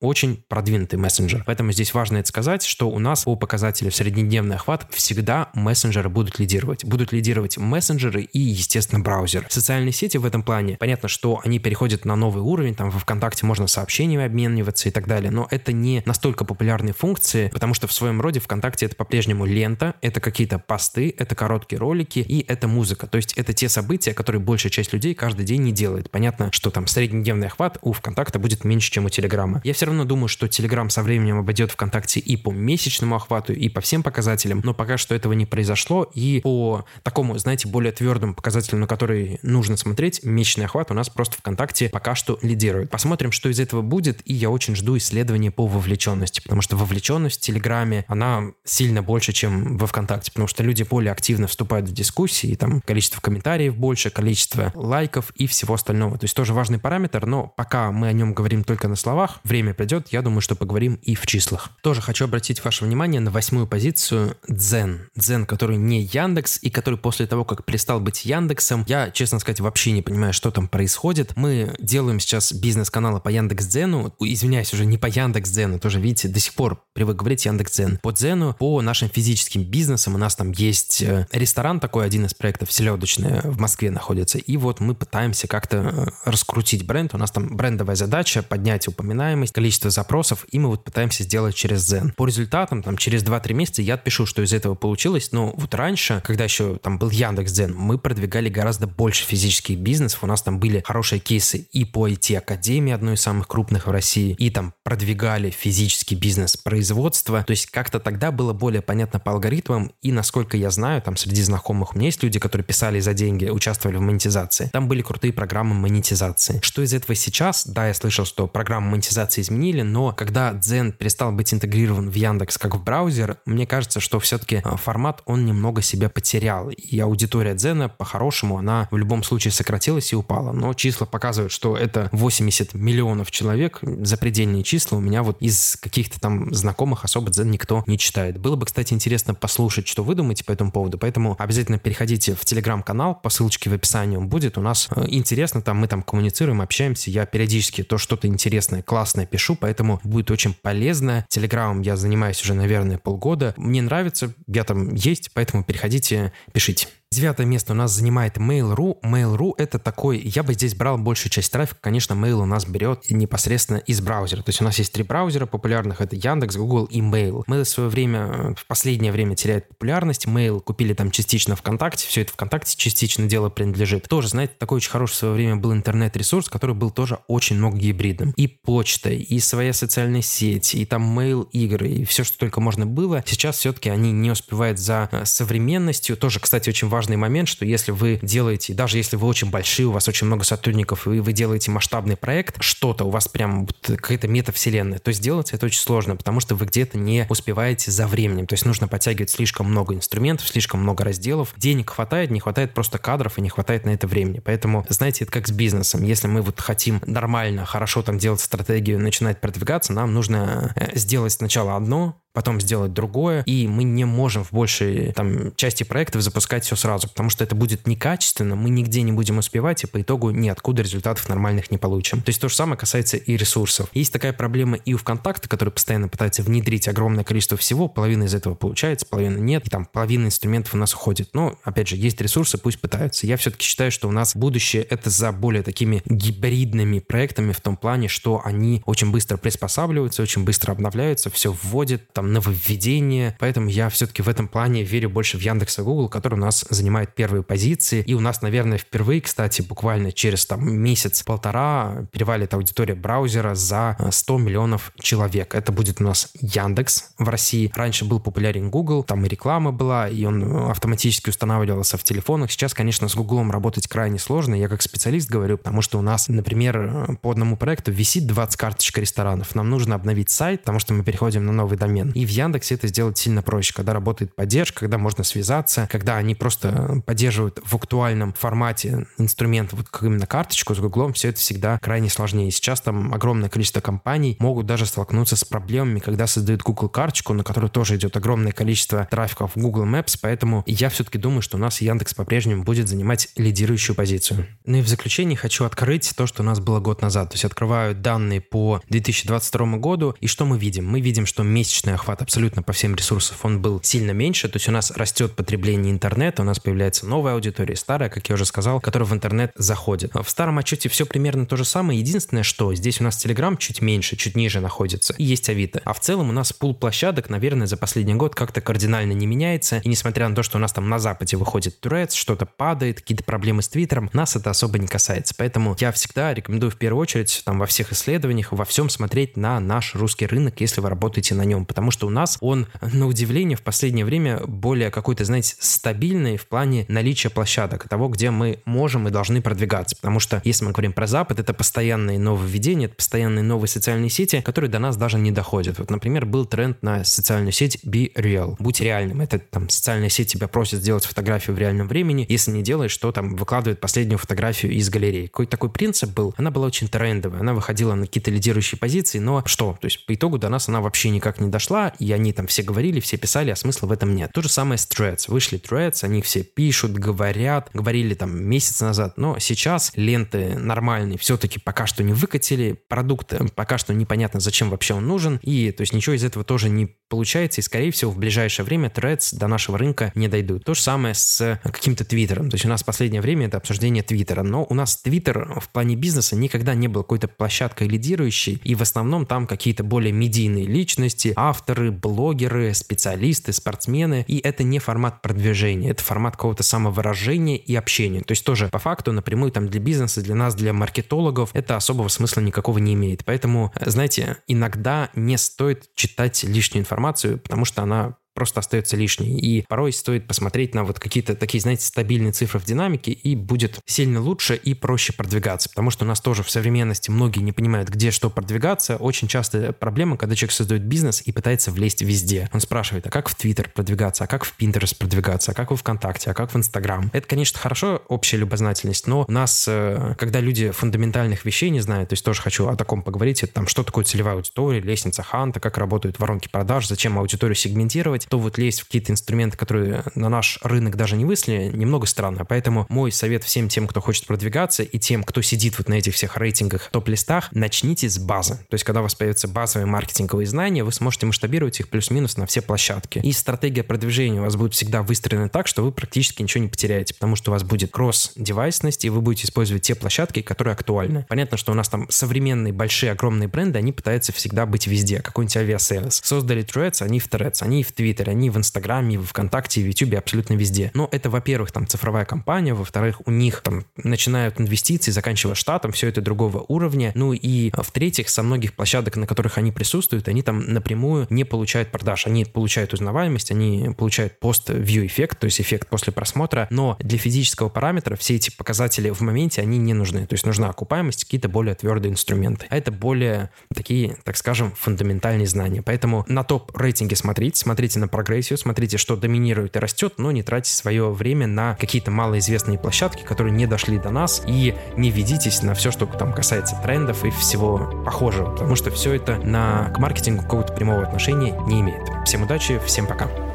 очень-очень 0.00 0.44
продвинутый 0.48 0.98
мессенджер. 0.98 1.42
Поэтому 1.46 1.72
здесь 1.72 1.94
важно 1.94 2.18
это 2.18 2.28
сказать, 2.28 2.62
что 2.62 2.88
у 2.88 2.98
нас 2.98 3.24
по 3.24 3.36
показателю 3.36 3.90
среднедневный 3.90 4.56
охват 4.56 4.86
всегда 4.90 5.50
мессенджеры 5.54 6.08
будут 6.08 6.38
лидировать. 6.38 6.84
Будут 6.84 7.12
лидировать 7.12 7.58
мессенджеры 7.58 8.22
и, 8.22 8.38
естественно, 8.38 9.00
браузер. 9.00 9.46
Социальные 9.48 9.92
сети 9.92 10.16
в 10.16 10.24
этом 10.24 10.42
плане, 10.42 10.76
понятно, 10.78 11.08
что 11.08 11.40
они 11.44 11.58
переходят 11.58 12.04
на 12.04 12.16
новый 12.16 12.42
уровень, 12.42 12.74
там 12.74 12.90
во 12.90 12.98
ВКонтакте 12.98 13.46
можно 13.46 13.66
сообщениями 13.66 14.24
обмениваться 14.24 14.88
и 14.88 14.92
так 14.92 15.06
далее, 15.06 15.30
но 15.30 15.46
это 15.50 15.72
не 15.72 16.02
настолько 16.06 16.44
популярные 16.44 16.94
функции, 16.94 17.48
потому 17.48 17.74
что 17.74 17.86
в 17.86 17.92
своем 17.92 18.20
роде 18.20 18.40
ВКонтакте 18.40 18.86
это 18.86 18.96
по-прежнему 18.96 19.46
лента, 19.46 19.94
это 20.00 20.20
какие-то 20.20 20.58
посты, 20.58 21.14
это 21.16 21.34
короткие 21.34 21.78
ролики 21.78 22.20
и 22.20 22.44
это 22.46 22.68
музыка. 22.68 23.06
То 23.06 23.16
есть 23.16 23.32
это 23.34 23.52
те 23.52 23.68
события, 23.68 24.14
которые 24.14 24.40
большая 24.40 24.70
часть 24.70 24.92
людей 24.92 25.14
каждый 25.14 25.44
день 25.44 25.62
не 25.62 25.72
делает. 25.72 26.10
Понятно, 26.10 26.50
что 26.52 26.70
там 26.70 26.86
среднедневный 26.86 27.48
охват 27.48 27.78
у 27.82 27.92
ВКонтакта 27.92 28.38
будет 28.38 28.64
меньше, 28.64 28.90
чем 28.90 29.06
у 29.06 29.08
Телеграма. 29.08 29.60
Я 29.64 29.74
все 29.74 29.87
равно 29.88 30.04
думаю, 30.04 30.28
что 30.28 30.48
Телеграм 30.48 30.90
со 30.90 31.02
временем 31.02 31.38
обойдет 31.38 31.70
ВКонтакте 31.72 32.20
и 32.20 32.36
по 32.36 32.50
месячному 32.50 33.16
охвату, 33.16 33.52
и 33.52 33.68
по 33.68 33.80
всем 33.80 34.02
показателям, 34.02 34.60
но 34.64 34.74
пока 34.74 34.98
что 34.98 35.14
этого 35.14 35.32
не 35.32 35.46
произошло, 35.46 36.10
и 36.14 36.40
по 36.42 36.84
такому, 37.02 37.38
знаете, 37.38 37.68
более 37.68 37.92
твердому 37.92 38.34
показателю, 38.34 38.78
на 38.78 38.86
который 38.86 39.38
нужно 39.42 39.76
смотреть, 39.76 40.22
месячный 40.24 40.66
охват 40.66 40.90
у 40.90 40.94
нас 40.94 41.08
просто 41.08 41.36
ВКонтакте 41.38 41.88
пока 41.88 42.14
что 42.14 42.38
лидирует. 42.42 42.90
Посмотрим, 42.90 43.32
что 43.32 43.48
из 43.48 43.60
этого 43.60 43.82
будет, 43.82 44.20
и 44.24 44.34
я 44.34 44.50
очень 44.50 44.76
жду 44.76 44.96
исследования 44.96 45.50
по 45.50 45.66
вовлеченности, 45.66 46.40
потому 46.40 46.62
что 46.62 46.76
вовлеченность 46.76 47.38
в 47.38 47.44
Телеграме, 47.44 48.04
она 48.08 48.44
сильно 48.64 49.02
больше, 49.02 49.32
чем 49.32 49.76
во 49.76 49.86
ВКонтакте, 49.86 50.32
потому 50.32 50.48
что 50.48 50.62
люди 50.62 50.82
более 50.82 51.12
активно 51.12 51.46
вступают 51.46 51.88
в 51.88 51.92
дискуссии, 51.92 52.54
там 52.54 52.80
количество 52.80 53.20
комментариев 53.20 53.76
больше, 53.76 54.10
количество 54.10 54.72
лайков 54.74 55.30
и 55.36 55.46
всего 55.46 55.74
остального. 55.74 56.18
То 56.18 56.24
есть 56.24 56.36
тоже 56.36 56.54
важный 56.54 56.78
параметр, 56.78 57.26
но 57.26 57.52
пока 57.56 57.90
мы 57.92 58.08
о 58.08 58.12
нем 58.12 58.34
говорим 58.34 58.64
только 58.64 58.88
на 58.88 58.96
словах, 58.96 59.40
время 59.44 59.74
придет, 59.78 60.08
я 60.10 60.20
думаю, 60.20 60.40
что 60.42 60.56
поговорим 60.56 60.98
и 61.02 61.14
в 61.14 61.24
числах. 61.24 61.70
Тоже 61.82 62.02
хочу 62.02 62.24
обратить 62.24 62.62
ваше 62.64 62.84
внимание 62.84 63.20
на 63.20 63.30
восьмую 63.30 63.66
позицию 63.66 64.36
Дзен. 64.48 65.08
Дзен, 65.16 65.46
который 65.46 65.76
не 65.76 66.02
Яндекс 66.02 66.58
и 66.60 66.68
который 66.68 66.98
после 66.98 67.26
того, 67.26 67.44
как 67.44 67.64
перестал 67.64 68.00
быть 68.00 68.24
Яндексом, 68.24 68.84
я, 68.88 69.10
честно 69.10 69.38
сказать, 69.38 69.60
вообще 69.60 69.92
не 69.92 70.02
понимаю, 70.02 70.32
что 70.32 70.50
там 70.50 70.68
происходит. 70.68 71.36
Мы 71.36 71.74
делаем 71.78 72.20
сейчас 72.20 72.52
бизнес-каналы 72.52 73.20
по 73.20 73.28
Яндекс.Дзену, 73.28 74.14
извиняюсь, 74.20 74.74
уже 74.74 74.84
не 74.84 74.98
по 74.98 75.06
Яндекс.Дзену, 75.06 75.78
тоже, 75.78 76.00
видите, 76.00 76.28
до 76.28 76.40
сих 76.40 76.54
пор 76.54 76.82
привык 76.92 77.16
говорить 77.16 77.46
Яндекс.Дзен. 77.46 77.98
По 78.02 78.12
Дзену, 78.12 78.54
по 78.58 78.82
нашим 78.82 79.08
физическим 79.08 79.62
бизнесам 79.62 80.16
у 80.16 80.18
нас 80.18 80.34
там 80.34 80.50
есть 80.50 81.02
э, 81.02 81.26
ресторан 81.30 81.78
такой, 81.78 82.04
один 82.04 82.26
из 82.26 82.34
проектов, 82.34 82.72
селедочный, 82.72 83.42
в 83.44 83.60
Москве 83.60 83.90
находится, 83.90 84.38
и 84.38 84.56
вот 84.56 84.80
мы 84.80 84.96
пытаемся 84.96 85.46
как-то 85.46 85.76
э, 85.76 86.06
раскрутить 86.24 86.84
бренд. 86.84 87.14
У 87.14 87.18
нас 87.18 87.30
там 87.30 87.56
брендовая 87.56 87.94
задача, 87.94 88.42
поднять 88.42 88.88
упоминаемость, 88.88 89.54
количество 89.68 89.90
запросов, 89.90 90.46
и 90.50 90.58
мы 90.58 90.70
вот 90.70 90.82
пытаемся 90.84 91.24
сделать 91.24 91.54
через 91.54 91.92
Zen. 91.92 92.12
По 92.14 92.26
результатам, 92.26 92.82
там, 92.82 92.96
через 92.96 93.22
2-3 93.22 93.52
месяца 93.52 93.82
я 93.82 93.94
отпишу, 93.94 94.24
что 94.24 94.42
из 94.42 94.54
этого 94.54 94.74
получилось, 94.74 95.28
но 95.32 95.52
вот 95.58 95.74
раньше, 95.74 96.22
когда 96.24 96.44
еще 96.44 96.76
там 96.76 96.98
был 96.98 97.10
Яндекс 97.10 97.52
Дзен, 97.52 97.74
мы 97.76 97.98
продвигали 97.98 98.48
гораздо 98.48 98.86
больше 98.86 99.26
физических 99.26 99.76
бизнесов, 99.78 100.24
у 100.24 100.26
нас 100.26 100.40
там 100.40 100.58
были 100.58 100.82
хорошие 100.86 101.18
кейсы 101.18 101.68
и 101.70 101.84
по 101.84 102.08
IT-академии, 102.08 102.94
одной 102.94 103.14
из 103.14 103.20
самых 103.20 103.46
крупных 103.46 103.86
в 103.86 103.90
России, 103.90 104.34
и 104.38 104.48
там 104.48 104.72
продвигали 104.84 105.50
физический 105.50 106.14
бизнес 106.14 106.56
производства, 106.56 107.44
то 107.46 107.50
есть 107.50 107.66
как-то 107.66 108.00
тогда 108.00 108.32
было 108.32 108.54
более 108.54 108.80
понятно 108.80 109.20
по 109.20 109.32
алгоритмам, 109.32 109.92
и 110.00 110.12
насколько 110.12 110.56
я 110.56 110.70
знаю, 110.70 111.02
там 111.02 111.18
среди 111.18 111.42
знакомых 111.42 111.94
у 111.94 111.98
меня 111.98 112.06
есть 112.06 112.22
люди, 112.22 112.38
которые 112.38 112.64
писали 112.64 113.00
за 113.00 113.12
деньги, 113.12 113.50
участвовали 113.50 113.98
в 113.98 114.00
монетизации, 114.00 114.70
там 114.72 114.88
были 114.88 115.02
крутые 115.02 115.34
программы 115.34 115.74
монетизации. 115.74 116.60
Что 116.62 116.82
из 116.82 116.94
этого 116.94 117.14
сейчас? 117.14 117.66
Да, 117.66 117.88
я 117.88 117.92
слышал, 117.92 118.24
что 118.24 118.46
программы 118.46 118.92
монетизации 118.92 119.42
изменились, 119.42 119.57
изменили, 119.58 119.82
но 119.82 120.12
когда 120.12 120.52
Дзен 120.52 120.92
перестал 120.92 121.32
быть 121.32 121.52
интегрирован 121.52 122.10
в 122.10 122.14
Яндекс 122.14 122.58
как 122.58 122.76
в 122.76 122.82
браузер, 122.82 123.38
мне 123.44 123.66
кажется, 123.66 124.00
что 124.00 124.20
все-таки 124.20 124.60
а, 124.64 124.76
формат 124.76 125.22
он 125.26 125.44
немного 125.44 125.82
себя 125.82 126.08
потерял. 126.08 126.70
И 126.70 126.98
аудитория 127.00 127.54
Дзена, 127.54 127.88
по-хорошему, 127.88 128.58
она 128.58 128.88
в 128.90 128.96
любом 128.96 129.22
случае 129.22 129.52
сократилась 129.52 130.12
и 130.12 130.16
упала. 130.16 130.52
Но 130.52 130.74
числа 130.74 131.06
показывают, 131.06 131.52
что 131.52 131.76
это 131.76 132.08
80 132.12 132.74
миллионов 132.74 133.30
человек, 133.30 133.80
запредельные 133.82 134.62
числа. 134.62 134.98
У 134.98 135.00
меня 135.00 135.22
вот 135.22 135.38
из 135.40 135.76
каких-то 135.76 136.20
там 136.20 136.54
знакомых 136.54 137.04
особо 137.04 137.30
Дзен 137.30 137.50
никто 137.50 137.82
не 137.86 137.98
читает. 137.98 138.38
Было 138.38 138.56
бы, 138.56 138.66
кстати, 138.66 138.94
интересно 138.94 139.34
послушать, 139.34 139.88
что 139.88 140.04
вы 140.04 140.14
думаете 140.14 140.44
по 140.44 140.52
этому 140.52 140.70
поводу. 140.70 140.98
Поэтому 140.98 141.34
обязательно 141.38 141.78
переходите 141.78 142.34
в 142.34 142.44
телеграм-канал, 142.44 143.16
по 143.16 143.30
ссылочке 143.30 143.70
в 143.70 143.72
описании 143.72 144.16
он 144.16 144.28
будет. 144.28 144.56
У 144.56 144.60
нас 144.60 144.88
э, 144.94 145.04
интересно, 145.08 145.62
там 145.62 145.78
мы 145.78 145.88
там 145.88 146.02
коммуницируем, 146.02 146.60
общаемся. 146.60 147.10
Я 147.10 147.26
периодически 147.26 147.82
то 147.82 147.98
что-то 147.98 148.28
интересное, 148.28 148.82
классное 148.82 149.26
пишу, 149.26 149.47
поэтому 149.54 150.00
будет 150.04 150.30
очень 150.30 150.54
полезно. 150.54 151.26
Телеграмом 151.28 151.82
я 151.82 151.96
занимаюсь 151.96 152.42
уже, 152.42 152.54
наверное, 152.54 152.98
полгода. 152.98 153.54
Мне 153.56 153.82
нравится, 153.82 154.34
я 154.46 154.64
там 154.64 154.94
есть, 154.94 155.30
поэтому 155.34 155.64
переходите, 155.64 156.32
пишите. 156.52 156.88
Девятое 157.10 157.46
место 157.46 157.72
у 157.72 157.74
нас 157.74 157.92
занимает 157.92 158.36
Mail.ru. 158.36 159.00
Mail.ru 159.02 159.54
это 159.56 159.78
такой, 159.78 160.18
я 160.18 160.42
бы 160.42 160.52
здесь 160.52 160.74
брал 160.74 160.98
большую 160.98 161.30
часть 161.30 161.50
трафика, 161.50 161.78
конечно, 161.80 162.12
Mail 162.12 162.34
у 162.34 162.44
нас 162.44 162.66
берет 162.66 163.10
непосредственно 163.10 163.78
из 163.78 164.02
браузера. 164.02 164.42
То 164.42 164.50
есть 164.50 164.60
у 164.60 164.64
нас 164.64 164.78
есть 164.78 164.92
три 164.92 165.04
браузера 165.04 165.46
популярных, 165.46 166.02
это 166.02 166.16
Яндекс, 166.16 166.56
Google 166.56 166.84
и 166.84 167.00
Mail. 167.00 167.44
Mail 167.48 167.64
в 167.64 167.68
свое 167.68 167.88
время, 167.88 168.54
в 168.54 168.66
последнее 168.66 169.10
время 169.10 169.36
теряет 169.36 169.66
популярность. 169.68 170.26
Mail 170.26 170.60
купили 170.60 170.92
там 170.92 171.10
частично 171.10 171.56
ВКонтакте, 171.56 172.06
все 172.06 172.20
это 172.20 172.32
ВКонтакте 172.34 172.76
частично 172.76 173.26
дело 173.26 173.48
принадлежит. 173.48 174.06
Тоже, 174.06 174.28
знаете, 174.28 174.52
такой 174.58 174.76
очень 174.76 174.90
хороший 174.90 175.12
в 175.14 175.16
свое 175.16 175.34
время 175.34 175.56
был 175.56 175.72
интернет-ресурс, 175.72 176.50
который 176.50 176.74
был 176.74 176.90
тоже 176.90 177.20
очень 177.26 177.56
много 177.56 177.78
гибридным. 177.78 178.32
И 178.36 178.48
почта, 178.48 179.08
и 179.08 179.38
своя 179.40 179.72
социальная 179.72 180.20
сеть, 180.20 180.74
и 180.74 180.84
там 180.84 181.18
Mail 181.18 181.48
игры, 181.52 181.88
и 181.88 182.04
все, 182.04 182.22
что 182.22 182.36
только 182.36 182.60
можно 182.60 182.84
было. 182.84 183.24
Сейчас 183.26 183.56
все-таки 183.56 183.88
они 183.88 184.12
не 184.12 184.30
успевают 184.30 184.78
за 184.78 185.08
э, 185.10 185.24
современностью. 185.24 186.14
Тоже, 186.18 186.38
кстати, 186.38 186.68
очень 186.68 186.88
важно 186.88 186.97
важный 186.98 187.16
момент, 187.16 187.46
что 187.46 187.64
если 187.64 187.92
вы 187.92 188.18
делаете, 188.22 188.74
даже 188.74 188.96
если 188.96 189.14
вы 189.14 189.28
очень 189.28 189.50
большие, 189.50 189.86
у 189.86 189.92
вас 189.92 190.08
очень 190.08 190.26
много 190.26 190.42
сотрудников, 190.42 191.06
и 191.06 191.20
вы 191.20 191.32
делаете 191.32 191.70
масштабный 191.70 192.16
проект, 192.16 192.60
что-то 192.60 193.04
у 193.04 193.10
вас 193.10 193.28
прям 193.28 193.68
какая-то 193.82 194.26
метавселенная, 194.26 194.98
то 194.98 195.12
сделать 195.12 195.52
это 195.52 195.66
очень 195.66 195.78
сложно, 195.78 196.16
потому 196.16 196.40
что 196.40 196.56
вы 196.56 196.66
где-то 196.66 196.98
не 196.98 197.24
успеваете 197.28 197.92
за 197.92 198.08
временем. 198.08 198.48
То 198.48 198.54
есть 198.54 198.66
нужно 198.66 198.88
подтягивать 198.88 199.30
слишком 199.30 199.70
много 199.70 199.94
инструментов, 199.94 200.48
слишком 200.48 200.80
много 200.80 201.04
разделов. 201.04 201.54
Денег 201.56 201.90
хватает, 201.90 202.32
не 202.32 202.40
хватает 202.40 202.74
просто 202.74 202.98
кадров 202.98 203.38
и 203.38 203.42
не 203.42 203.48
хватает 203.48 203.84
на 203.84 203.90
это 203.90 204.08
времени. 204.08 204.40
Поэтому, 204.44 204.84
знаете, 204.88 205.22
это 205.22 205.32
как 205.32 205.46
с 205.46 205.52
бизнесом. 205.52 206.02
Если 206.02 206.26
мы 206.26 206.42
вот 206.42 206.60
хотим 206.60 207.00
нормально, 207.06 207.64
хорошо 207.64 208.02
там 208.02 208.18
делать 208.18 208.40
стратегию, 208.40 208.98
начинать 208.98 209.40
продвигаться, 209.40 209.92
нам 209.92 210.12
нужно 210.14 210.72
э, 210.74 210.98
сделать 210.98 211.32
сначала 211.32 211.76
одно, 211.76 212.20
потом 212.38 212.60
сделать 212.60 212.92
другое, 212.92 213.42
и 213.46 213.66
мы 213.66 213.82
не 213.82 214.04
можем 214.04 214.44
в 214.44 214.52
большей 214.52 215.12
там, 215.12 215.52
части 215.56 215.82
проектов 215.82 216.22
запускать 216.22 216.64
все 216.64 216.76
сразу, 216.76 217.08
потому 217.08 217.30
что 217.30 217.42
это 217.42 217.56
будет 217.56 217.88
некачественно, 217.88 218.54
мы 218.54 218.70
нигде 218.70 219.02
не 219.02 219.10
будем 219.10 219.38
успевать, 219.38 219.82
и 219.82 219.88
по 219.88 220.00
итогу 220.00 220.30
ниоткуда 220.30 220.82
результатов 220.82 221.28
нормальных 221.28 221.72
не 221.72 221.78
получим. 221.78 222.22
То 222.22 222.28
есть 222.28 222.40
то 222.40 222.48
же 222.48 222.54
самое 222.54 222.78
касается 222.78 223.16
и 223.16 223.36
ресурсов. 223.36 223.88
Есть 223.92 224.12
такая 224.12 224.32
проблема 224.32 224.76
и 224.76 224.94
у 224.94 224.98
ВКонтакта, 224.98 225.48
который 225.48 225.70
постоянно 225.70 226.06
пытается 226.06 226.44
внедрить 226.44 226.86
огромное 226.86 227.24
количество 227.24 227.56
всего, 227.56 227.88
половина 227.88 228.22
из 228.22 228.34
этого 228.34 228.54
получается, 228.54 229.04
половина 229.04 229.38
нет, 229.38 229.66
и 229.66 229.70
там 229.70 229.84
половина 229.84 230.26
инструментов 230.26 230.74
у 230.74 230.76
нас 230.76 230.94
уходит. 230.94 231.30
Но, 231.32 231.58
опять 231.64 231.88
же, 231.88 231.96
есть 231.96 232.20
ресурсы, 232.20 232.56
пусть 232.56 232.80
пытаются. 232.80 233.26
Я 233.26 233.36
все-таки 233.36 233.66
считаю, 233.66 233.90
что 233.90 234.06
у 234.06 234.12
нас 234.12 234.36
будущее 234.36 234.84
это 234.84 235.10
за 235.10 235.32
более 235.32 235.64
такими 235.64 236.04
гибридными 236.04 237.00
проектами 237.00 237.50
в 237.50 237.60
том 237.60 237.76
плане, 237.76 238.06
что 238.06 238.40
они 238.44 238.80
очень 238.86 239.10
быстро 239.10 239.38
приспосабливаются, 239.38 240.22
очень 240.22 240.44
быстро 240.44 240.70
обновляются, 240.70 241.30
все 241.30 241.52
вводят, 241.64 242.12
там 242.12 242.27
нововведение, 242.28 243.36
поэтому 243.38 243.68
я 243.68 243.88
все-таки 243.88 244.22
в 244.22 244.28
этом 244.28 244.48
плане 244.48 244.84
верю 244.84 245.10
больше 245.10 245.38
в 245.38 245.40
Яндекс 245.40 245.78
и 245.78 245.82
Google, 245.82 246.08
которые 246.08 246.38
у 246.38 246.44
нас 246.44 246.64
занимают 246.70 247.14
первые 247.14 247.42
позиции, 247.42 248.02
и 248.06 248.14
у 248.14 248.20
нас, 248.20 248.42
наверное, 248.42 248.78
впервые, 248.78 249.20
кстати, 249.20 249.62
буквально 249.62 250.12
через 250.12 250.46
там 250.46 250.70
месяц-полтора 250.70 252.06
перевалит 252.12 252.54
аудитория 252.54 252.94
браузера 252.94 253.54
за 253.54 253.96
100 254.10 254.38
миллионов 254.38 254.92
человек. 255.00 255.54
Это 255.54 255.72
будет 255.72 256.00
у 256.00 256.04
нас 256.04 256.30
Яндекс 256.40 257.10
в 257.18 257.28
России. 257.28 257.72
Раньше 257.74 258.04
был 258.04 258.20
популярен 258.20 258.70
Google, 258.70 259.02
там 259.02 259.24
и 259.24 259.28
реклама 259.28 259.72
была, 259.72 260.08
и 260.08 260.24
он 260.24 260.70
автоматически 260.70 261.30
устанавливался 261.30 261.96
в 261.96 262.04
телефонах. 262.04 262.50
Сейчас, 262.50 262.74
конечно, 262.74 263.08
с 263.08 263.14
Google 263.14 263.38
работать 263.50 263.86
крайне 263.86 264.18
сложно, 264.18 264.54
я 264.54 264.68
как 264.68 264.82
специалист 264.82 265.30
говорю, 265.30 265.58
потому 265.58 265.80
что 265.80 265.98
у 265.98 266.02
нас, 266.02 266.28
например, 266.28 267.16
по 267.22 267.30
одному 267.30 267.56
проекту 267.56 267.92
висит 267.92 268.26
20 268.26 268.56
карточек 268.56 268.98
ресторанов. 268.98 269.54
Нам 269.54 269.70
нужно 269.70 269.94
обновить 269.94 270.30
сайт, 270.30 270.60
потому 270.60 270.78
что 270.78 270.92
мы 270.94 271.04
переходим 271.04 271.46
на 271.46 271.52
новый 271.52 271.78
домен. 271.78 272.12
И 272.18 272.26
в 272.26 272.30
Яндексе 272.30 272.74
это 272.74 272.88
сделать 272.88 273.16
сильно 273.16 273.42
проще, 273.42 273.72
когда 273.72 273.92
работает 273.92 274.34
поддержка, 274.34 274.80
когда 274.80 274.98
можно 274.98 275.22
связаться, 275.22 275.86
когда 275.88 276.16
они 276.16 276.34
просто 276.34 277.00
поддерживают 277.06 277.60
в 277.64 277.76
актуальном 277.76 278.32
формате 278.32 279.06
инструмент, 279.18 279.72
вот 279.72 279.88
как 279.88 280.02
именно 280.02 280.26
карточку 280.26 280.74
с 280.74 280.80
Гуглом, 280.80 281.12
все 281.12 281.28
это 281.28 281.38
всегда 281.38 281.78
крайне 281.78 282.10
сложнее. 282.10 282.50
Сейчас 282.50 282.80
там 282.80 283.14
огромное 283.14 283.48
количество 283.48 283.80
компаний 283.80 284.36
могут 284.40 284.66
даже 284.66 284.84
столкнуться 284.84 285.36
с 285.36 285.44
проблемами, 285.44 286.00
когда 286.00 286.26
создают 286.26 286.62
Google 286.62 286.88
карточку, 286.88 287.34
на 287.34 287.44
которую 287.44 287.70
тоже 287.70 287.94
идет 287.94 288.16
огромное 288.16 288.50
количество 288.50 289.06
трафика 289.08 289.46
в 289.46 289.54
Google 289.54 289.86
Maps, 289.86 290.18
поэтому 290.20 290.64
я 290.66 290.88
все-таки 290.88 291.18
думаю, 291.18 291.40
что 291.42 291.56
у 291.56 291.60
нас 291.60 291.80
Яндекс 291.80 292.14
по-прежнему 292.14 292.64
будет 292.64 292.88
занимать 292.88 293.28
лидирующую 293.36 293.94
позицию. 293.94 294.44
Ну 294.64 294.78
и 294.78 294.82
в 294.82 294.88
заключение 294.88 295.36
хочу 295.36 295.64
открыть 295.64 296.12
то, 296.16 296.26
что 296.26 296.42
у 296.42 296.44
нас 296.44 296.58
было 296.58 296.80
год 296.80 297.00
назад. 297.00 297.28
То 297.30 297.34
есть 297.34 297.44
открываю 297.44 297.94
данные 297.94 298.40
по 298.40 298.82
2022 298.88 299.76
году, 299.76 300.16
и 300.20 300.26
что 300.26 300.46
мы 300.46 300.58
видим? 300.58 300.84
Мы 300.84 301.00
видим, 301.00 301.24
что 301.24 301.44
месячная 301.44 301.96
охват 301.98 302.22
абсолютно 302.22 302.62
по 302.62 302.72
всем 302.72 302.94
ресурсам, 302.94 303.36
он 303.42 303.60
был 303.60 303.80
сильно 303.82 304.12
меньше, 304.12 304.48
то 304.48 304.56
есть 304.56 304.68
у 304.68 304.72
нас 304.72 304.90
растет 304.92 305.34
потребление 305.34 305.92
интернета, 305.92 306.42
у 306.42 306.44
нас 306.44 306.58
появляется 306.58 307.06
новая 307.06 307.34
аудитория, 307.34 307.76
старая, 307.76 308.08
как 308.08 308.28
я 308.28 308.34
уже 308.34 308.44
сказал, 308.44 308.80
которая 308.80 309.08
в 309.08 309.12
интернет 309.12 309.52
заходит. 309.56 310.14
В 310.14 310.28
старом 310.28 310.58
отчете 310.58 310.88
все 310.88 311.06
примерно 311.06 311.46
то 311.46 311.56
же 311.56 311.64
самое, 311.64 311.98
единственное, 311.98 312.42
что 312.42 312.74
здесь 312.74 313.00
у 313.00 313.04
нас 313.04 313.24
Telegram 313.24 313.56
чуть 313.58 313.82
меньше, 313.82 314.16
чуть 314.16 314.36
ниже 314.36 314.60
находится, 314.60 315.14
и 315.18 315.24
есть 315.24 315.48
Авито. 315.48 315.82
А 315.84 315.92
в 315.92 316.00
целом 316.00 316.30
у 316.30 316.32
нас 316.32 316.52
пул 316.52 316.74
площадок, 316.74 317.30
наверное, 317.30 317.66
за 317.66 317.76
последний 317.76 318.14
год 318.14 318.34
как-то 318.34 318.60
кардинально 318.60 319.12
не 319.12 319.26
меняется, 319.26 319.80
и 319.84 319.88
несмотря 319.88 320.28
на 320.28 320.34
то, 320.34 320.42
что 320.42 320.58
у 320.58 320.60
нас 320.60 320.72
там 320.72 320.88
на 320.88 320.98
Западе 320.98 321.36
выходит 321.36 321.84
Threads, 321.84 322.14
что-то 322.14 322.46
падает, 322.46 323.00
какие-то 323.00 323.24
проблемы 323.24 323.62
с 323.62 323.68
Твиттером, 323.68 324.10
нас 324.12 324.36
это 324.36 324.50
особо 324.50 324.78
не 324.78 324.86
касается. 324.86 325.34
Поэтому 325.36 325.76
я 325.80 325.92
всегда 325.92 326.32
рекомендую 326.34 326.70
в 326.70 326.76
первую 326.76 327.02
очередь 327.02 327.42
там 327.44 327.58
во 327.58 327.66
всех 327.66 327.92
исследованиях, 327.92 328.52
во 328.52 328.64
всем 328.64 328.88
смотреть 328.88 329.36
на 329.36 329.60
наш 329.60 329.94
русский 329.94 330.26
рынок, 330.26 330.60
если 330.60 330.80
вы 330.80 330.88
работаете 330.88 331.34
на 331.34 331.44
нем, 331.44 331.64
потому 331.64 331.87
что 331.90 331.98
что 331.98 332.06
у 332.06 332.10
нас 332.10 332.38
он, 332.40 332.68
на 332.80 333.08
удивление, 333.08 333.56
в 333.56 333.62
последнее 333.62 334.04
время 334.04 334.40
более 334.46 334.92
какой-то, 334.92 335.24
знаете, 335.24 335.56
стабильный 335.58 336.36
в 336.36 336.46
плане 336.46 336.86
наличия 336.88 337.28
площадок, 337.28 337.88
того, 337.88 338.08
где 338.08 338.30
мы 338.30 338.62
можем 338.66 339.08
и 339.08 339.10
должны 339.10 339.42
продвигаться. 339.42 339.96
Потому 339.96 340.20
что, 340.20 340.40
если 340.44 340.64
мы 340.64 340.70
говорим 340.70 340.92
про 340.92 341.08
Запад, 341.08 341.40
это 341.40 341.52
постоянные 341.52 342.20
нововведения, 342.20 342.86
это 342.86 342.94
постоянные 342.94 343.42
новые 343.42 343.68
социальные 343.68 344.10
сети, 344.10 344.40
которые 344.42 344.70
до 344.70 344.78
нас 344.78 344.96
даже 344.96 345.18
не 345.18 345.32
доходят. 345.32 345.80
Вот, 345.80 345.90
например, 345.90 346.24
был 346.24 346.46
тренд 346.46 346.80
на 346.84 347.02
социальную 347.02 347.50
сеть 347.50 347.80
Be 347.84 348.12
Real. 348.14 348.54
Будь 348.60 348.80
реальным. 348.80 349.20
Это 349.20 349.40
там 349.40 349.68
социальная 349.68 350.08
сеть 350.08 350.30
тебя 350.30 350.46
просит 350.46 350.78
сделать 350.78 351.04
фотографию 351.04 351.56
в 351.56 351.58
реальном 351.58 351.88
времени. 351.88 352.26
Если 352.28 352.52
не 352.52 352.62
делаешь, 352.62 352.96
то 352.96 353.10
там 353.10 353.34
выкладывает 353.34 353.80
последнюю 353.80 354.18
фотографию 354.18 354.70
из 354.70 354.88
галереи. 354.88 355.26
Какой 355.26 355.46
такой 355.46 355.70
принцип 355.70 356.10
был? 356.10 356.32
Она 356.36 356.52
была 356.52 356.66
очень 356.66 356.86
трендовая. 356.86 357.40
Она 357.40 357.54
выходила 357.54 357.94
на 357.94 358.06
какие-то 358.06 358.30
лидирующие 358.30 358.78
позиции, 358.78 359.18
но 359.18 359.42
что? 359.46 359.76
То 359.80 359.86
есть 359.86 360.06
по 360.06 360.14
итогу 360.14 360.38
до 360.38 360.48
нас 360.48 360.68
она 360.68 360.80
вообще 360.80 361.10
никак 361.10 361.40
не 361.40 361.48
дошла, 361.48 361.77
и 361.98 362.12
они 362.12 362.32
там 362.32 362.46
все 362.46 362.62
говорили, 362.62 363.00
все 363.00 363.16
писали, 363.16 363.50
а 363.50 363.56
смысла 363.56 363.86
в 363.86 363.92
этом 363.92 364.14
нет. 364.14 364.32
То 364.32 364.42
же 364.42 364.48
самое 364.48 364.78
с 364.78 364.86
Threads. 364.86 365.24
Вышли 365.28 365.60
Threads, 365.60 366.04
они 366.04 366.20
все 366.22 366.42
пишут, 366.42 366.92
говорят, 366.92 367.70
говорили 367.72 368.14
там 368.14 368.42
месяц 368.42 368.80
назад, 368.80 369.16
но 369.16 369.38
сейчас 369.38 369.92
ленты 369.94 370.58
нормальные 370.58 371.18
все-таки 371.18 371.58
пока 371.58 371.86
что 371.86 372.02
не 372.02 372.12
выкатили, 372.12 372.78
продукт 372.88 373.32
пока 373.54 373.78
что 373.78 373.94
непонятно, 373.94 374.40
зачем 374.40 374.70
вообще 374.70 374.94
он 374.94 375.06
нужен, 375.06 375.38
и 375.42 375.70
то 375.72 375.82
есть 375.82 375.92
ничего 375.92 376.14
из 376.16 376.24
этого 376.24 376.44
тоже 376.44 376.68
не 376.68 376.86
получается, 377.08 377.60
и 377.60 377.64
скорее 377.64 377.90
всего 377.90 378.10
в 378.10 378.18
ближайшее 378.18 378.64
время 378.66 378.92
Threads 378.94 379.36
до 379.36 379.46
нашего 379.46 379.78
рынка 379.78 380.12
не 380.14 380.28
дойдут. 380.28 380.64
То 380.64 380.74
же 380.74 380.82
самое 380.82 381.14
с 381.14 381.60
каким-то 381.62 382.04
Твиттером. 382.04 382.50
То 382.50 382.56
есть 382.56 382.64
у 382.64 382.68
нас 382.68 382.82
в 382.82 382.84
последнее 382.84 383.22
время 383.22 383.46
это 383.46 383.56
обсуждение 383.56 384.02
Твиттера, 384.02 384.42
но 384.42 384.66
у 384.68 384.74
нас 384.74 384.96
Твиттер 384.96 385.60
в 385.60 385.68
плане 385.70 385.96
бизнеса 385.96 386.36
никогда 386.36 386.74
не 386.74 386.88
был 386.88 387.02
какой-то 387.02 387.28
площадкой 387.28 387.88
лидирующей, 387.88 388.60
и 388.64 388.74
в 388.74 388.82
основном 388.82 389.26
там 389.26 389.46
какие-то 389.46 389.84
более 389.84 390.12
медийные 390.12 390.66
личности, 390.66 391.32
авторы, 391.36 391.67
блогеры, 391.74 392.74
специалисты, 392.74 393.52
спортсмены, 393.52 394.24
и 394.28 394.38
это 394.38 394.62
не 394.62 394.78
формат 394.78 395.22
продвижения, 395.22 395.90
это 395.90 396.02
формат 396.02 396.36
какого-то 396.36 396.62
самовыражения 396.62 397.56
и 397.56 397.74
общения. 397.74 398.20
То 398.20 398.32
есть 398.32 398.44
тоже 398.44 398.68
по 398.68 398.78
факту 398.78 399.12
напрямую 399.12 399.52
там 399.52 399.68
для 399.68 399.80
бизнеса, 399.80 400.22
для 400.22 400.34
нас, 400.34 400.54
для 400.54 400.72
маркетологов 400.72 401.50
это 401.52 401.76
особого 401.76 402.08
смысла 402.08 402.40
никакого 402.40 402.78
не 402.78 402.94
имеет. 402.94 403.24
Поэтому, 403.24 403.72
знаете, 403.84 404.38
иногда 404.46 405.10
не 405.14 405.36
стоит 405.36 405.94
читать 405.94 406.44
лишнюю 406.44 406.82
информацию, 406.82 407.38
потому 407.38 407.64
что 407.64 407.82
она 407.82 408.16
просто 408.38 408.60
остается 408.60 408.96
лишней. 408.96 409.36
И 409.36 409.64
порой 409.66 409.92
стоит 409.92 410.28
посмотреть 410.28 410.72
на 410.72 410.84
вот 410.84 411.00
какие-то 411.00 411.34
такие, 411.34 411.60
знаете, 411.60 411.84
стабильные 411.84 412.30
цифры 412.30 412.60
в 412.60 412.64
динамике, 412.64 413.10
и 413.10 413.34
будет 413.34 413.80
сильно 413.84 414.20
лучше 414.20 414.54
и 414.54 414.74
проще 414.74 415.12
продвигаться. 415.12 415.68
Потому 415.68 415.90
что 415.90 416.04
у 416.04 416.08
нас 416.08 416.20
тоже 416.20 416.44
в 416.44 416.50
современности 416.50 417.10
многие 417.10 417.40
не 417.40 417.50
понимают, 417.50 417.88
где 417.88 418.12
что 418.12 418.30
продвигаться. 418.30 418.94
Очень 418.94 419.26
часто 419.26 419.72
проблема, 419.72 420.16
когда 420.16 420.36
человек 420.36 420.52
создает 420.52 420.84
бизнес 420.84 421.20
и 421.24 421.32
пытается 421.32 421.72
влезть 421.72 422.02
везде. 422.02 422.48
Он 422.52 422.60
спрашивает, 422.60 423.08
а 423.08 423.10
как 423.10 423.28
в 423.28 423.34
Твиттер 423.34 423.70
продвигаться, 423.74 424.22
а 424.22 424.26
как 424.28 424.44
в 424.44 424.54
Pinterest 424.56 424.96
продвигаться, 424.96 425.50
а 425.50 425.54
как 425.54 425.72
во 425.72 425.76
ВКонтакте, 425.76 426.30
а 426.30 426.34
как 426.34 426.54
в 426.54 426.56
Инстаграм. 426.56 427.10
Это, 427.12 427.26
конечно, 427.26 427.58
хорошо, 427.58 428.02
общая 428.06 428.36
любознательность, 428.36 429.08
но 429.08 429.24
у 429.26 429.32
нас, 429.32 429.66
э, 429.66 430.14
когда 430.16 430.38
люди 430.38 430.70
фундаментальных 430.70 431.44
вещей 431.44 431.70
не 431.70 431.80
знают, 431.80 432.10
то 432.10 432.12
есть 432.12 432.24
тоже 432.24 432.40
хочу 432.40 432.68
о 432.68 432.76
таком 432.76 433.02
поговорить, 433.02 433.42
это 433.42 433.54
там, 433.54 433.66
что 433.66 433.82
такое 433.82 434.04
целевая 434.04 434.36
аудитория, 434.36 434.78
лестница 434.78 435.24
Ханта, 435.24 435.58
как 435.58 435.76
работают 435.76 436.20
воронки 436.20 436.46
продаж, 436.48 436.86
зачем 436.86 437.18
аудиторию 437.18 437.56
сегментировать, 437.56 438.27
то 438.28 438.38
вот 438.38 438.58
лезть 438.58 438.80
в 438.80 438.84
какие-то 438.86 439.12
инструменты, 439.12 439.56
которые 439.56 440.04
на 440.14 440.28
наш 440.28 440.58
рынок 440.62 440.96
даже 440.96 441.16
не 441.16 441.24
высли, 441.24 441.70
немного 441.72 442.06
странно. 442.06 442.44
Поэтому 442.44 442.86
мой 442.88 443.12
совет 443.12 443.44
всем 443.44 443.68
тем, 443.68 443.86
кто 443.86 444.00
хочет 444.00 444.26
продвигаться, 444.26 444.82
и 444.82 444.98
тем, 444.98 445.24
кто 445.24 445.42
сидит 445.42 445.78
вот 445.78 445.88
на 445.88 445.94
этих 445.94 446.14
всех 446.14 446.36
рейтингах, 446.36 446.88
топ-листах, 446.90 447.50
начните 447.52 448.08
с 448.08 448.18
базы. 448.18 448.54
То 448.68 448.74
есть, 448.74 448.84
когда 448.84 449.00
у 449.00 449.02
вас 449.02 449.14
появятся 449.14 449.48
базовые 449.48 449.86
маркетинговые 449.86 450.46
знания, 450.46 450.84
вы 450.84 450.92
сможете 450.92 451.26
масштабировать 451.26 451.80
их 451.80 451.88
плюс-минус 451.88 452.36
на 452.36 452.46
все 452.46 452.62
площадки. 452.62 453.20
И 453.20 453.32
стратегия 453.32 453.82
продвижения 453.82 454.40
у 454.40 454.44
вас 454.44 454.56
будет 454.56 454.74
всегда 454.74 455.02
выстроена 455.02 455.48
так, 455.48 455.66
что 455.66 455.82
вы 455.82 455.92
практически 455.92 456.42
ничего 456.42 456.62
не 456.62 456.68
потеряете, 456.68 457.14
потому 457.14 457.36
что 457.36 457.50
у 457.50 457.52
вас 457.52 457.62
будет 457.62 457.90
cross-device 457.90 458.66
ность, 458.66 459.04
и 459.04 459.10
вы 459.10 459.20
будете 459.20 459.46
использовать 459.46 459.82
те 459.82 459.94
площадки, 459.94 460.42
которые 460.42 460.72
актуальны. 460.72 461.26
Понятно, 461.28 461.56
что 461.56 461.72
у 461.72 461.74
нас 461.74 461.88
там 461.88 462.06
современные, 462.10 462.72
большие, 462.72 463.12
огромные 463.12 463.48
бренды, 463.48 463.78
они 463.78 463.92
пытаются 463.92 464.32
всегда 464.32 464.66
быть 464.66 464.86
везде. 464.86 465.20
Какой-нибудь 465.20 465.56
Aviasales. 465.56 466.20
Создали 466.24 466.64
Threads, 466.64 467.02
они 467.02 467.20
в 467.20 467.28
Threads, 467.28 467.62
они 467.62 467.82
в 467.82 467.92
Твиттере, 468.18 468.32
они 468.32 468.50
в 468.50 468.56
Инстаграме, 468.56 469.18
в 469.18 469.26
ВКонтакте, 469.26 469.82
в 469.82 469.86
Ютубе, 469.86 470.18
абсолютно 470.18 470.54
везде. 470.54 470.90
Но 470.94 471.08
это, 471.10 471.30
во-первых, 471.30 471.72
там 471.72 471.86
цифровая 471.86 472.24
компания, 472.24 472.74
во-вторых, 472.74 473.20
у 473.26 473.30
них 473.30 473.60
там 473.62 473.84
начинают 473.96 474.60
инвестиции, 474.60 475.10
заканчивая 475.10 475.54
штатом, 475.54 475.92
все 475.92 476.08
это 476.08 476.20
другого 476.20 476.64
уровня. 476.68 477.12
Ну 477.14 477.32
и 477.32 477.70
в-третьих, 477.70 478.28
со 478.28 478.42
многих 478.42 478.74
площадок, 478.74 479.16
на 479.16 479.26
которых 479.26 479.58
они 479.58 479.72
присутствуют, 479.72 480.28
они 480.28 480.42
там 480.42 480.72
напрямую 480.72 481.26
не 481.30 481.44
получают 481.44 481.90
продаж. 481.90 482.26
Они 482.26 482.44
получают 482.44 482.92
узнаваемость, 482.92 483.50
они 483.50 483.90
получают 483.96 484.38
пост-view 484.40 485.06
эффект, 485.06 485.38
то 485.38 485.44
есть 485.44 485.60
эффект 485.60 485.88
после 485.88 486.12
просмотра, 486.12 486.66
но 486.70 486.96
для 487.00 487.18
физического 487.18 487.68
параметра 487.68 488.16
все 488.16 488.36
эти 488.36 488.50
показатели 488.50 489.10
в 489.10 489.20
моменте, 489.20 489.62
они 489.62 489.78
не 489.78 489.94
нужны. 489.94 490.26
То 490.26 490.34
есть 490.34 490.46
нужна 490.46 490.68
окупаемость, 490.70 491.24
какие-то 491.24 491.48
более 491.48 491.74
твердые 491.74 492.12
инструменты. 492.12 492.66
А 492.70 492.76
это 492.76 492.90
более 492.90 493.50
такие, 493.74 494.16
так 494.24 494.36
скажем, 494.36 494.72
фундаментальные 494.72 495.46
знания. 495.46 495.82
Поэтому 495.82 496.24
на 496.28 496.42
топ-рейтинге 496.44 497.16
смотрите, 497.16 497.60
на 497.98 498.08
прогрессию, 498.08 498.58
смотрите, 498.58 498.96
что 498.98 499.16
доминирует 499.16 499.76
и 499.76 499.78
растет, 499.78 500.14
но 500.16 500.30
не 500.30 500.42
тратьте 500.42 500.70
свое 500.70 501.10
время 501.10 501.46
на 501.46 501.76
какие-то 501.76 502.10
малоизвестные 502.10 502.78
площадки, 502.78 503.22
которые 503.22 503.52
не 503.52 503.66
дошли 503.66 503.98
до 503.98 504.10
нас, 504.10 504.42
и 504.46 504.74
не 504.96 505.10
ведитесь 505.10 505.62
на 505.62 505.74
все, 505.74 505.90
что 505.90 506.06
там 506.06 506.32
касается 506.32 506.76
трендов 506.82 507.24
и 507.24 507.30
всего 507.30 508.02
похожего, 508.04 508.50
потому 508.50 508.76
что 508.76 508.90
все 508.90 509.14
это 509.14 509.36
на 509.38 509.90
к 509.90 509.98
маркетингу 509.98 510.42
какого-то 510.42 510.72
прямого 510.72 511.02
отношения 511.02 511.58
не 511.66 511.80
имеет. 511.80 512.08
Всем 512.24 512.42
удачи, 512.42 512.80
всем 512.86 513.06
пока. 513.06 513.47